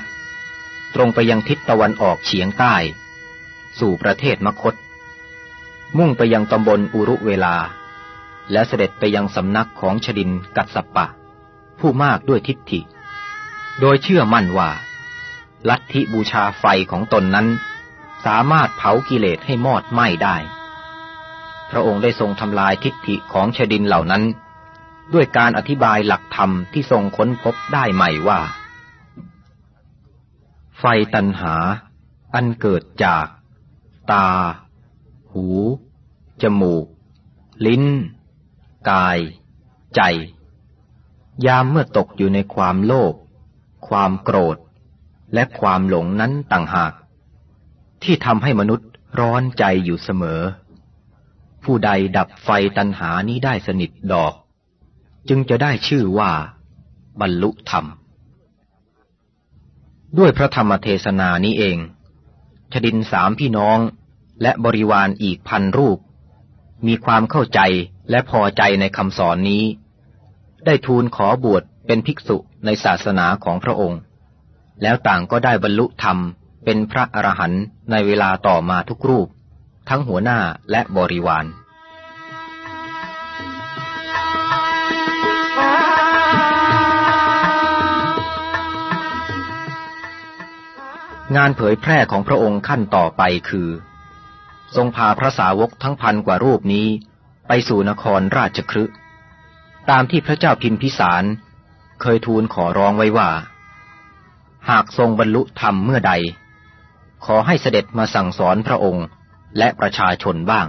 [0.94, 2.74] ตรงไปยังทิศตะวันออกเฉียงใต้
[3.78, 4.74] สู่ประเทศมคต
[5.98, 7.56] มุ่งไปยังตำบลอุรุเวลา
[8.52, 11.06] และเสด็จไปยังสำนักของชดินกัสปะ
[11.80, 12.80] ผู้มากด้วยทิฏฐิ
[13.80, 14.70] โดยเชื่อมั่นว่า
[15.68, 17.46] ลัทธิบูชาไฟของตนนั้น
[18.24, 20.36] สามารถเผากิเลสให้มอดไหม้ได้
[21.70, 24.22] พระองค์ได้ทรงทำลายทิฏฐิของชดินเหล่านั้น
[25.14, 28.40] ด้วยการอธิบายหลักธรรมที่ทรงค้นพบได้ใหม่ว่า
[30.78, 31.54] ไฟตันหา
[32.34, 33.26] อันเกิดจาก
[34.12, 34.28] ตา
[35.32, 35.46] หู
[36.42, 36.86] จมูก
[37.66, 37.84] ลิ้น
[38.90, 39.18] กาย
[39.96, 40.00] ใจ
[41.46, 43.14] ยามเมื่อตกอยู่ในความโลภ
[43.88, 44.56] ความโกรธ
[45.34, 46.92] และความหลงนั้นต่างหาก
[48.04, 48.88] ที่ทำให้มนุษย์
[49.20, 50.40] ร้อนใจอยู่เสมอ
[51.64, 52.48] ผู้ใดดับไฟ
[52.78, 54.34] ตันหานี้ได้สนิทดอก
[55.28, 56.32] จึงจะได้ชื่อว่า
[57.20, 57.84] บรรลุธรรม
[60.18, 61.78] ด้วยพระธรรมเทศนานี้เอง
[62.72, 63.78] ชดินสามพี่น้อง
[64.42, 65.98] และบริวารอีกพันรูป
[66.86, 67.60] มีความเข้าใจ
[68.10, 69.64] และพอใจในคำสอนนี้
[70.66, 74.00] ได้ทูลขอบวชเป็นภิกษุในศาสนาของพระองค์
[74.82, 76.18] แล้วต่างก็ได้บรรลุธรรม
[76.64, 79.28] เป็นพระอรหันต์ในเวลาต่อมาทุกรูป
[79.88, 80.38] ทั้งหัวหน้า
[80.70, 81.46] และบริวาร
[91.36, 93.68] งานเผยแพร่ของพระองค์ขั้นต่อไปคือ
[94.76, 96.86] ทรงพาพระสาวกทั้งพันกว่ารูปนี้
[97.48, 98.84] ไปสู่นครราชครึ
[99.90, 101.24] ตามที่พระเจ้าพิมพิสาร
[102.00, 103.30] เคยทูลขอร้องไว้ว่า
[104.70, 106.12] หากทรงบรรลุธรรมเมื่อใด
[107.24, 109.06] ขอให้เสด็จมาสั่งสอนพระองค์
[109.58, 110.66] และประชาชนบ้าง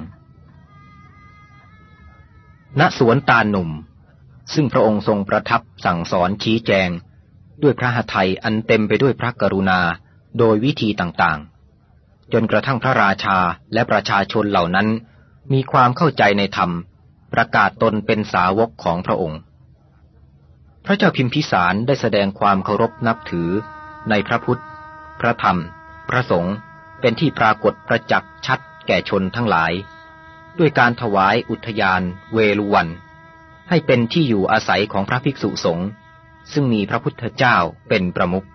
[2.80, 3.70] ณ สวนตาหนุ่ม
[4.54, 6.90] ซึ่งพระองค์ทรงประทับสั่งสอนชี้แจง
[7.62, 9.80] ด้วยพระหทัยอันเต็มไปด้วยพระกรุณา
[10.40, 13.38] โดยวิธีต่างๆ จนกระทั่งพระราชา
[13.74, 14.88] และประชาชนเหล่านั้น
[15.54, 16.72] มีความเข้าใจในธรรม
[17.34, 19.40] ประกาศตนเป็นสาวกของพระองค์
[20.86, 23.50] พระเจ้าพิมพิสารได้แสดงความเคารพนับถือ
[24.10, 24.62] ในพระพุทธ
[25.22, 25.58] พระธรรม
[26.10, 26.56] พระสงฆ์
[27.02, 29.74] เป็นที่ปรากฏประจักษ์ชัดแก่ชนทั้งหลาย
[30.60, 32.02] ด้วยการถวายอุทยาน
[32.34, 32.88] เวลุวัน
[33.70, 35.88] ให้เป็นที่อยู่อาศัยของพระภิกษุสงฆ์
[36.54, 37.58] ซึ่งมีพระพุทธเจ้า
[37.90, 38.46] เป็นประมุข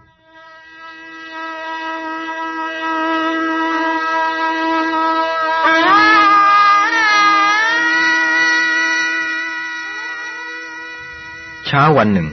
[11.66, 12.28] เช้าวันหนึ่ง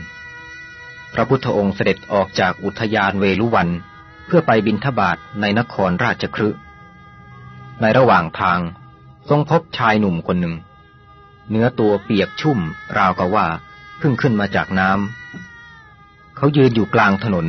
[1.14, 3.70] พระพุทธองค์เสด็จออกจากอุทยานเวลุวัน
[4.28, 6.50] เพื่อไปบินทบาทในนครราชครื
[7.82, 8.60] ในระหว่างทาง
[9.30, 10.56] ทรงพบชายหนุ่มคนหนึ่ง
[11.50, 12.60] เนื้อตัวเปียกชุ่ม
[12.98, 13.48] ราวกับว่า
[13.98, 17.48] เพิ่งขึ้นมาจากน้ำเขายืนอยู่กลางถนน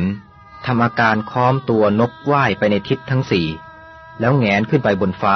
[0.65, 3.47] ทำอาการค้อมตัวนบว่ายไปในทิศทั้งสี่
[4.19, 5.35] แล้วแงนขึ้นไปบนฟ้า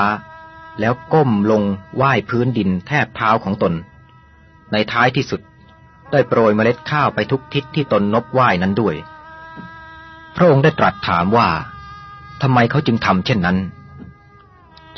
[0.80, 1.64] แล้วก้มลง
[2.02, 3.74] ว่ายพื้นดินแทบเท้าของตน
[4.72, 5.42] ในท้ายที่สุด
[6.12, 8.96] ได้โปรยเมล็ดข้าวไปทุกทิศที่ตนนบไหว้นั้นด้วย
[10.36, 11.50] พระองค์ได้ตรัสถามว่า
[12.42, 13.58] ทำไมเขาจึงทำเช่นนั้น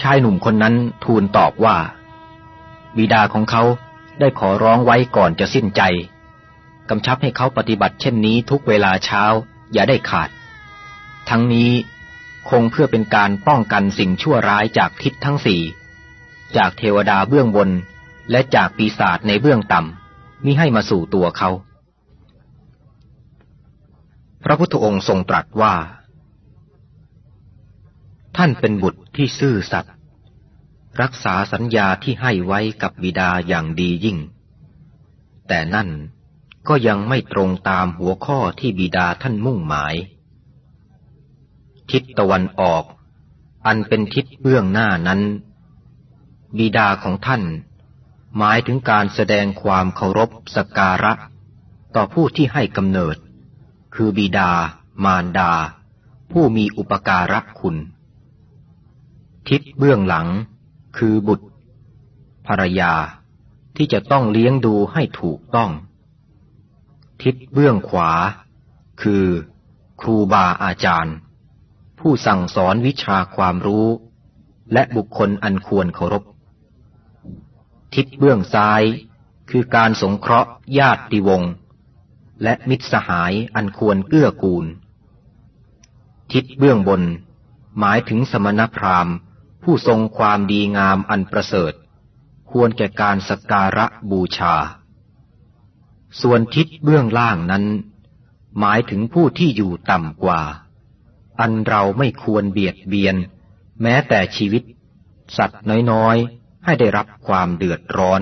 [0.01, 1.77] ชายหนุ่มคนนั้นทูลตอบว่า
[2.97, 3.63] บิดาของเขา
[4.19, 5.81] ได้ขอร้องไว้ก่อนจะสิ้นใจ
[6.89, 9.23] กำชับให้เขาปฏิบัติเช่นนี้ทุกเวลาเช้า
[9.73, 10.29] อย่าได้ขาด
[11.29, 11.71] ทั้งนี้
[12.49, 15.61] คงเพื่อเป็นการป้องกันสิ่งชั่วร้ายจากทิศทั้งสี่
[16.57, 17.69] จากเทวดาเบื้องบน
[18.31, 21.49] และจากปีศาจในเบื้องต่ำมิให้มาสู่ตัวเขา
[24.47, 25.75] พระพุทธองค์ทรงตรัสว่า
[28.37, 29.95] ท่านเป็นบุตรที่ซื่อสัตย์
[31.01, 34.17] รักษาสัญญาที่ให้ไว้กับบิดาอย่างดียิ่ง
[35.47, 35.89] แต่นั่น
[36.67, 39.95] ก็ยังไม่ตรงตามหัวข้อที่บิดาท่านมุ่งหมาย
[41.91, 42.83] ทิศตะวันออก
[43.65, 45.21] อันเป็นทิศเบื้องหน้านั้น
[46.57, 47.43] บิดาของท่าน
[48.37, 51.13] หมายถึงการแสดงความเคารพสการะ
[51.95, 53.17] ต่อผู้ที่ให้กำเนิด
[53.95, 54.51] คือบิดา
[55.03, 55.51] มารดา
[56.31, 57.75] ผู้มีอุปการะคุณ
[59.47, 60.27] ทิศเบื้องหลัง
[60.97, 61.47] คือบุตร
[62.47, 62.93] ภรรยา
[63.75, 65.71] ที่จะต้องเลี้ยงดูให้ถูกต้อง
[67.23, 68.11] ทิศเบื้องขวา
[69.01, 69.25] คือ
[70.01, 71.15] ครูบาอาจารย์
[71.99, 73.87] ผู้สั่งสอนวิชาความรู้
[74.73, 76.23] และบุคคลอันควรเคารพ
[77.95, 78.83] ทิศเบื้องซ้าย
[79.49, 81.51] คือการสงเคราะห์ญาติวงศ์
[82.43, 84.65] และมิตรสหายอันควรเกื้อกูล
[86.31, 87.01] ทิศเบื้องบน
[87.79, 89.15] หมายถึงสมณพราหมณ์
[89.63, 91.73] ผู้ทรงความดีงามอันประเสริฐ
[92.51, 94.55] ควรแก่การสักการะบูชา
[96.21, 97.65] ส่วนทิศเบื้องล่างนั้น
[98.59, 100.41] หมายถึงผู้ที่อยู่ต่ำกว่า
[101.39, 103.15] อันเราไม่ควรเบียดเบียน
[103.81, 104.63] แม้แต่ชีวิต
[105.37, 108.21] สัตว์น้อยๆ ให้ได้รับความเดือดร้อน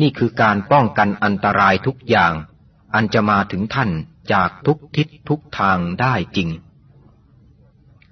[0.00, 2.32] นี่คือการป้องกันอันตรายทุกอย่าง
[2.94, 3.90] อันจะมาถึงท่าน
[4.32, 6.48] จากทุกทิศทุกทางได้จริง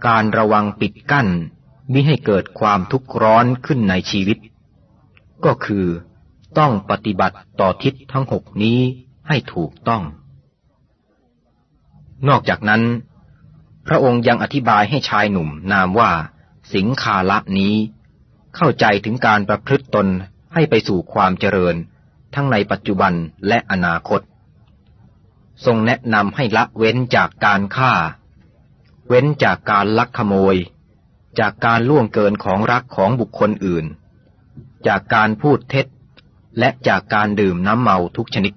[0.07, 1.29] การระวังปิดกั้น
[1.93, 4.39] มิให้เกิดความทุกข์ร้อนขึ้นในชีวิต
[5.45, 5.87] ก็คือ
[6.59, 8.81] ต้องปฏิบัติต่อทิศทั้งหกนี้
[9.29, 10.03] ให้ถูกต้อง
[12.29, 12.83] นอกจากนั้น
[13.87, 16.13] พระองค์ยังอธิบายให้ชายหนุ่มนามว่า
[16.75, 17.75] สิงคาละนี้
[18.57, 20.07] เข้าใจถึงการประพฤติตน
[20.55, 21.77] ให้ไปสู่ความเจริญ
[22.35, 23.15] ทั้งในปัจจุบัน
[23.49, 24.21] และอนาคต
[25.65, 27.93] ทรงแนะนำให้ละเว้นจากการฆ่า
[29.09, 30.57] เว้นจากการลักขโมย
[31.41, 33.85] จากการล่วงเกินของรักของบุคคลอื่น
[34.87, 35.87] จากการพูดเท็จ
[36.59, 38.55] และจากการดื่มน้ำเมาทุกชนิด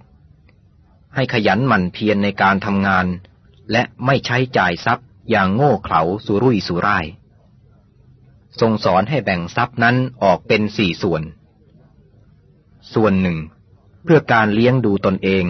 [1.15, 3.05] ให้ขยันหมั่นเพียรในการทำงาน
[3.71, 7.05] และไม่ใช้จ่ายทรัพย์อย่างโง่เขลาสุรุ่ยสุร่าย
[8.59, 11.21] ทรงสอนให้แบ่งทรัพย์นั้นออกเป็นสี่ส่วน
[12.93, 13.37] ส่วนหนึ่ง
[14.03, 15.45] เพื่อการเลี้ยงดูตนเอง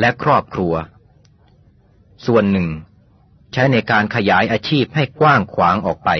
[0.00, 0.74] และครอบครัว
[2.26, 2.68] ส่วนหนึ่ง
[3.52, 6.10] ใช้ในการขยายอาชีพให้กว้างขวางออกไป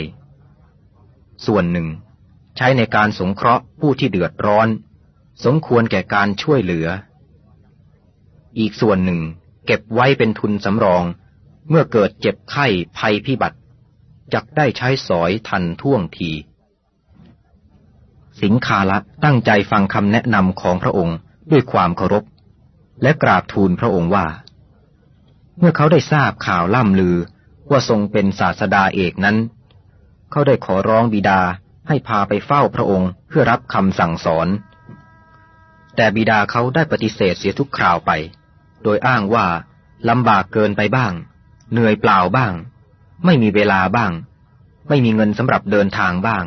[1.47, 1.89] ส่วนหนึ่ง
[2.57, 4.69] ใช้ในการสงเคราะห์ผู้ที่เดือดร้อน
[5.45, 6.87] สมควรแก่การช่วยเหลือ
[8.59, 9.21] อีกส่วนหนึ่ง
[9.67, 11.05] เก็บไว้เป็นทุนสำรอง
[11.69, 12.67] เมื่อเกิดเจ็บไข้
[12.99, 13.59] ภัยพิบัติ
[14.33, 16.31] จักได้ใช้สอยทันท่วงที
[18.43, 21.17] สิงคาละตั้งใจฟังคำแนะนำของพระองค์
[21.51, 22.25] ด้วยความเคารพ
[23.03, 24.27] และกราบทูลพระองค์ว่า
[25.59, 27.17] เมื่อเขาได้ทราบข่าวล่ำลือ
[27.71, 29.37] ว่าทรงเป็นศาสดาเอกนั้น
[30.31, 31.41] เขาได้ขอร้องบิดา
[31.89, 34.49] ให้พาไปเฝ้าพระองค์เพื่อรับคำสั่งสอน
[35.97, 38.11] แต่บิดาเขาได้ปฏิเสธเสียทุกคราวไป
[38.83, 39.47] โดยอ้างว่า
[40.09, 41.13] ลำบากเกินไปบ้าง
[41.73, 42.53] เหนื่อยเปล่าบ้าง
[43.25, 44.13] ไม่มีเวลาบ้าง
[44.89, 46.45] ไม่มีเงินสำหรับเดินทางบ้าง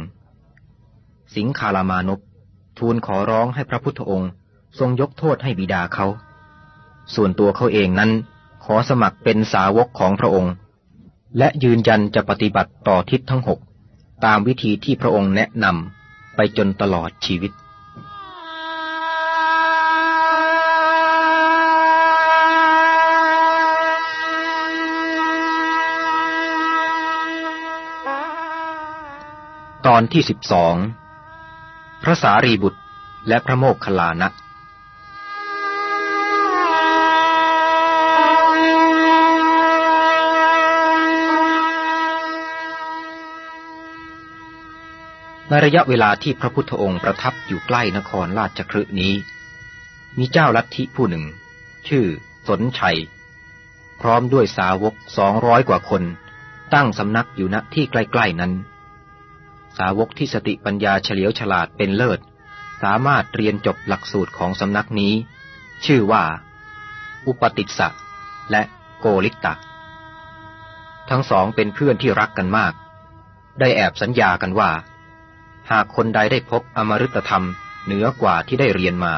[1.35, 2.19] สิงคารามานพ
[2.79, 4.31] ทูลขอร้องให้พระพุทธองค์
[4.79, 6.05] ทรงยกโทษให้บิดาเขา
[7.15, 8.11] ส่วนตัวเขาเองนั้น
[8.65, 10.53] ขอสมัครเป็นสาวกของพระองค์
[11.37, 13.59] และยืนยันจะปฏิบัติต่อทิศทั้งหก
[14.25, 17.51] ตามวิธีที่พระองค์แนะนำไปจนตลอดชีวิต
[29.87, 30.75] ตอนที่สิบสอง
[32.03, 32.79] พระสารีบุตร
[33.27, 34.29] และพระโมกขลานะ
[45.49, 49.13] ในระยะเวลาที่พระพุทธองค์ประทับอยู่ใกล้นครราชคฤห์นี้
[50.17, 51.23] มีเจ้าลัทธิผู้หนึ่ง
[51.87, 52.05] ชื่อ
[52.47, 52.97] สนชัย
[54.01, 56.03] พร้อมด้วยสาวกสองร้อยกว่าคน
[56.73, 58.51] ตั้งสำนักอยู่ณที่ใกล้ ๆนั้น
[59.77, 62.19] สาวกที่สติปัญญาเฉลียวฉลาดเป็นเลิศ
[62.83, 65.13] สามารถเรียนจบหลักสูตรของสำนักนี้
[65.85, 66.23] ชื่อว่า
[67.27, 67.87] อุปติสสะ
[68.51, 68.61] และ
[68.99, 69.53] โกลิกตะ
[71.09, 72.73] ทั้งสองเป็นเพื่อนที่รักกันมาก
[73.59, 74.71] ได้แอบสัญญากันว่า
[75.71, 77.45] หากคนใดได้พบอมฤตธรรม
[77.85, 79.13] เหนือกว่าที่ได้เรียนมา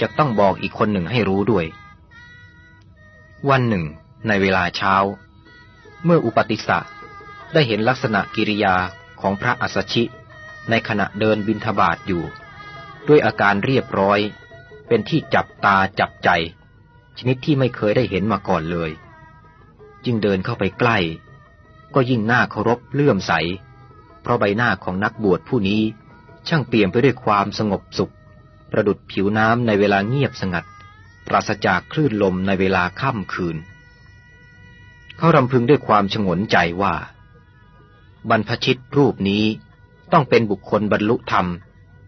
[0.00, 1.66] จะต้องบอกอีกคนหนึ่งให้รู้ด้วย
[3.50, 3.84] วันหนึ่ง
[4.28, 4.94] ในเวลาเช้า
[6.04, 6.78] เมื่ออุปติสสะ
[7.52, 8.74] ได้เห็นลักษณะกิริยา
[9.20, 10.04] ของพระอัสชิ
[10.70, 12.22] ในขณะเดินบินทบาทอยู่
[13.08, 14.20] ด้วยอาการเรียบร้อย
[14.88, 16.30] เป็นที่จับตาจับใจ
[17.18, 18.90] ชนิดที่ไม่เคยได้เห็นมาก่อนเลย
[20.04, 20.98] จึงเดินเข้าไปใกล้
[21.94, 23.32] ก็ยิ่งหน้าเคารพเลื่อมใส
[24.22, 25.82] เพราะใบหน้าของนักบวชผู้นี้
[26.48, 28.12] ช่างเปี่ยมไปด้วยความสงบสุข
[28.70, 30.64] ประดุดผิวน้ำในเวลาเงียบสงัด
[31.26, 33.56] ปราศจากคลื่นลมในเวลาค่ำคืน
[35.16, 36.94] เขารำพึงด้วยความฉงนใจว่า
[38.30, 39.44] บรรพชิตรูปนี้
[40.12, 41.46] ต้องเป็นบุคคลบรรลุธรรม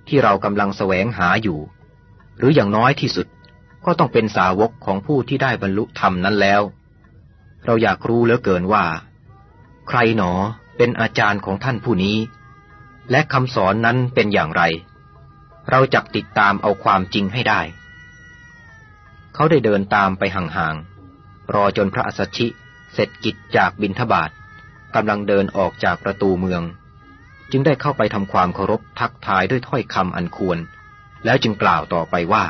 [0.08, 1.58] ที่เรากำลังแสวงหาอยู่
[2.38, 3.26] หรืออย่างน้อยที่สุด
[3.84, 6.62] ก็ต้องเป็นสาวกของผู้ที่ได้บรรลุธรรมนั้นแล้ว
[7.64, 8.84] เราอยากรู้เหลือเกินว่า
[9.88, 10.32] ใครหนอ
[10.76, 12.18] เป็นอาจารย์ของท่านผู้นี้
[13.10, 14.62] และคำสอนนั้นเป็นอย่างไร
[15.70, 17.60] เราจักติดตามเอาความจริงให้ได้
[19.34, 22.46] เขาได้เดินตามไปห่างๆรอจนพระอัสสชิ
[22.92, 24.30] เสร็จกิจจากบินทบาท
[24.96, 26.62] กำลังเดินออกจากประตูเมือง
[27.50, 30.58] จึงได้เข้าไปทำความเคารพทักทายด้วยถ้อยคำอันควร
[31.24, 32.44] แล้วจึงกล่าวต่อไปว่า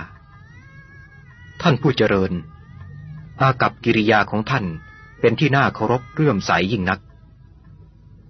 [1.63, 2.33] ท่านผู้เจริญ
[3.41, 4.65] อากับกิริยาของท่าน
[5.21, 7.01] เป็นที่น่าเคารพเรื่อมใสยยิ่งนัก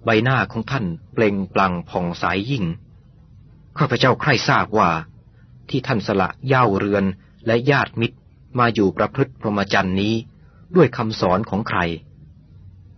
[0.05, 2.65] ใบหน้าของท่านเปล่งปลั่งผ่องใสยยิ่ง
[3.77, 4.89] ข้าพเจ้าใคร่ทราบว่า
[5.69, 7.05] ที่ท่านสละเย่าเรือน
[7.45, 8.17] และญาติมิตร
[8.59, 10.13] มาอยู่ประพฤติพรหมจรรย์นี้
[10.75, 11.79] ด้วยคำสอนของใคร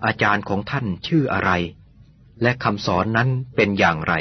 [0.05, 1.51] อาจารย์ของท่านชื่ออะไร
[2.41, 4.13] และคำสอนนั้นเป็นอย่างไร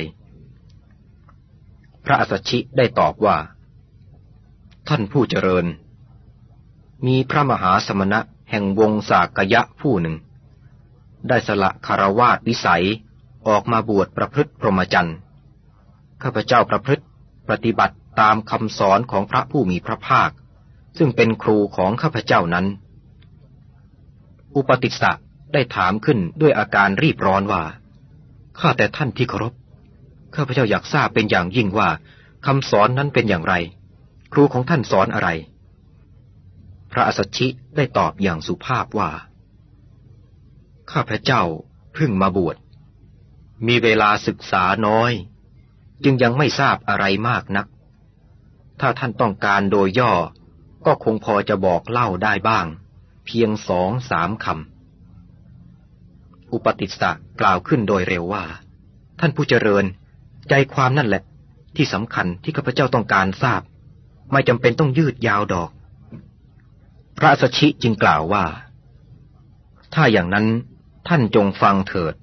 [2.04, 3.36] พระอัสสชิได้ตอบว่า
[4.88, 5.66] ท่านผู้เจริญ
[7.06, 8.20] มีพระมหาสมณะ
[8.50, 10.16] แห่งวงศากยะผู้หนึ่ง
[11.28, 12.84] ได้สละคารวาสวิสัย
[13.48, 15.16] ออกมาบวชประพฤติพรหมจรรย์
[16.22, 17.04] ข้าพเจ้าประพฤติ
[17.50, 20.30] ปฏิบัติตามคำสอนของพระผู้มีพระภาค
[20.98, 22.66] ซึ่งเป็นครูของข้าพเจ้านั้น
[24.56, 25.12] อุปติสสะ
[25.52, 27.62] ได้ถามขึ้นด้วยอาการรีบร้อนว่า
[28.60, 29.54] ข้าแต่ท่านที่เคารพ
[30.34, 31.88] ข้าพเจ้าอยากทราบเป็นอย่างยิ่งว่า
[32.46, 33.54] คำสอนนั้นเป็นอย่างไร
[34.32, 35.28] ครูของท่านสอนอะไร
[36.92, 37.46] พระอสชิ
[37.76, 39.10] ได้ตอบอย่างสุภาพว่า
[40.92, 41.42] ข้าพเจ้า
[41.94, 42.56] เพิ่งมาบวช
[43.66, 45.12] มีเวลาศึกษาน้อย
[46.04, 47.66] จึงยังไม่ทราบอะไรมากนัก
[48.80, 50.12] ถ้าท่านต้องการโดยย่อ
[50.86, 52.66] ก็คงพอจะบอกเล่าได้บ้าง
[53.26, 54.77] เพียงสองสามคำ
[56.52, 58.44] อุปติสสะกล่าวขึ้นโดยเร็วว่า
[59.20, 59.84] ท่านผู้เจริญ
[60.48, 61.22] ใจความนั่นแหละ
[61.76, 63.62] ที่สำคัญที่ข้าพเจ้าต้องการทราบ
[64.32, 65.70] ไม่จำเป็นต้องยืดยาวดอก
[67.18, 68.44] พระสชิจึงกล่าวว่า
[69.94, 70.46] ถ้าอย่างนั้น
[71.08, 72.14] ท่านจงฟังเถิด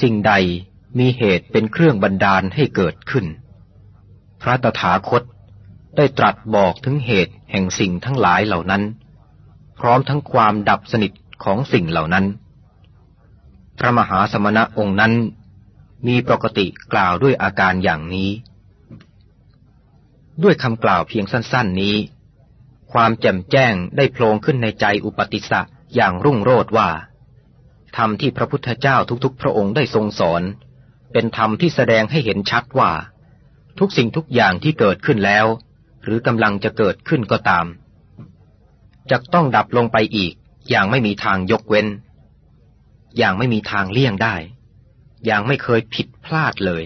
[0.00, 0.32] สิ่งใด
[0.98, 3.26] มีเหตุเป็นเครื่องบันดาลให้เกิดขึ้น
[4.42, 5.22] พระตถาคต
[5.96, 8.82] ได้ตรัสบอกถึงเหตุแห่งสิ่งทั้งหลายเหล่านั้น
[9.80, 11.12] พร้อมทั้งความดับสนิท
[11.44, 12.24] ของสิ่งเหล่านั้น
[13.84, 15.12] ระมหาสมณะองค์นั้น
[16.06, 18.30] มีปกติกล่าวด้วยอาการอย่างนี้
[20.42, 21.96] ด้วยคำกล่าวเพียงสั้น ๆนี้
[22.92, 25.60] ความแจ่มแจ้งได้โผล่ขึ้นในใจอุปติสสะ
[25.94, 26.90] อย่างรุ่งโรจน์ว่า
[27.96, 30.42] ธรรมที่พระพุทธเจ้าทุกๆ พระองค์ได้ทรงสอน
[31.12, 32.90] เป็นธรรมที่แสดงให้เห็นชัดว่า
[33.78, 35.46] ทุกสิ่งทุกอย่างที่เกิดขึ้นแล้ว
[36.04, 37.66] หรือกำลังจะเกิดขึ้นก็ตาม
[39.10, 40.32] จะต้องดับลงไปอีก
[40.70, 41.86] อย่างไม่มีทางยกเว้น
[43.18, 44.36] อย่างไม่มีทางเลี่ยงได้
[45.24, 46.84] อย่างไม่เคยผิดพลาดเลย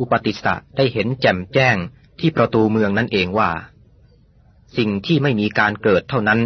[0.00, 1.76] อุปติสสะได้เห็นแจ่มแจ้ง
[2.20, 3.50] ที่ประตูเมืองนั่นเองว่า
[4.76, 6.40] สิ่งที่ไม่มีการเกิดเท่านั้น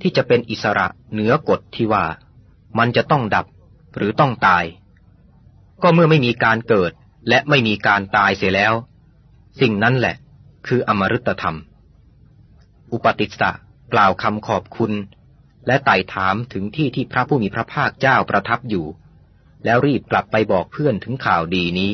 [0.00, 2.04] ที่จะเป็นอิสระเหนือกฎที่ว่า
[2.78, 3.46] มันจะต้องดับ
[3.96, 4.64] หรือต้องตาย
[5.82, 6.92] ก็เมื่อไม่มีการเกิด
[7.28, 8.72] และไม่มีการตายเสียแล้ว
[9.60, 10.16] สิ่งนั้นแหละ
[10.66, 11.56] คืออมฤตธรรม
[12.92, 13.50] อุปติสสะ
[13.92, 14.92] กล่าวคำขอบคุณ
[15.66, 18.86] และไต่ถามถึงที่ที่พระผู้มีพระภาคเจ้าประทับอยู่
[19.64, 21.92] แล้วรีบกลับไปบอกเพื่อนถึงข่าวดีนี้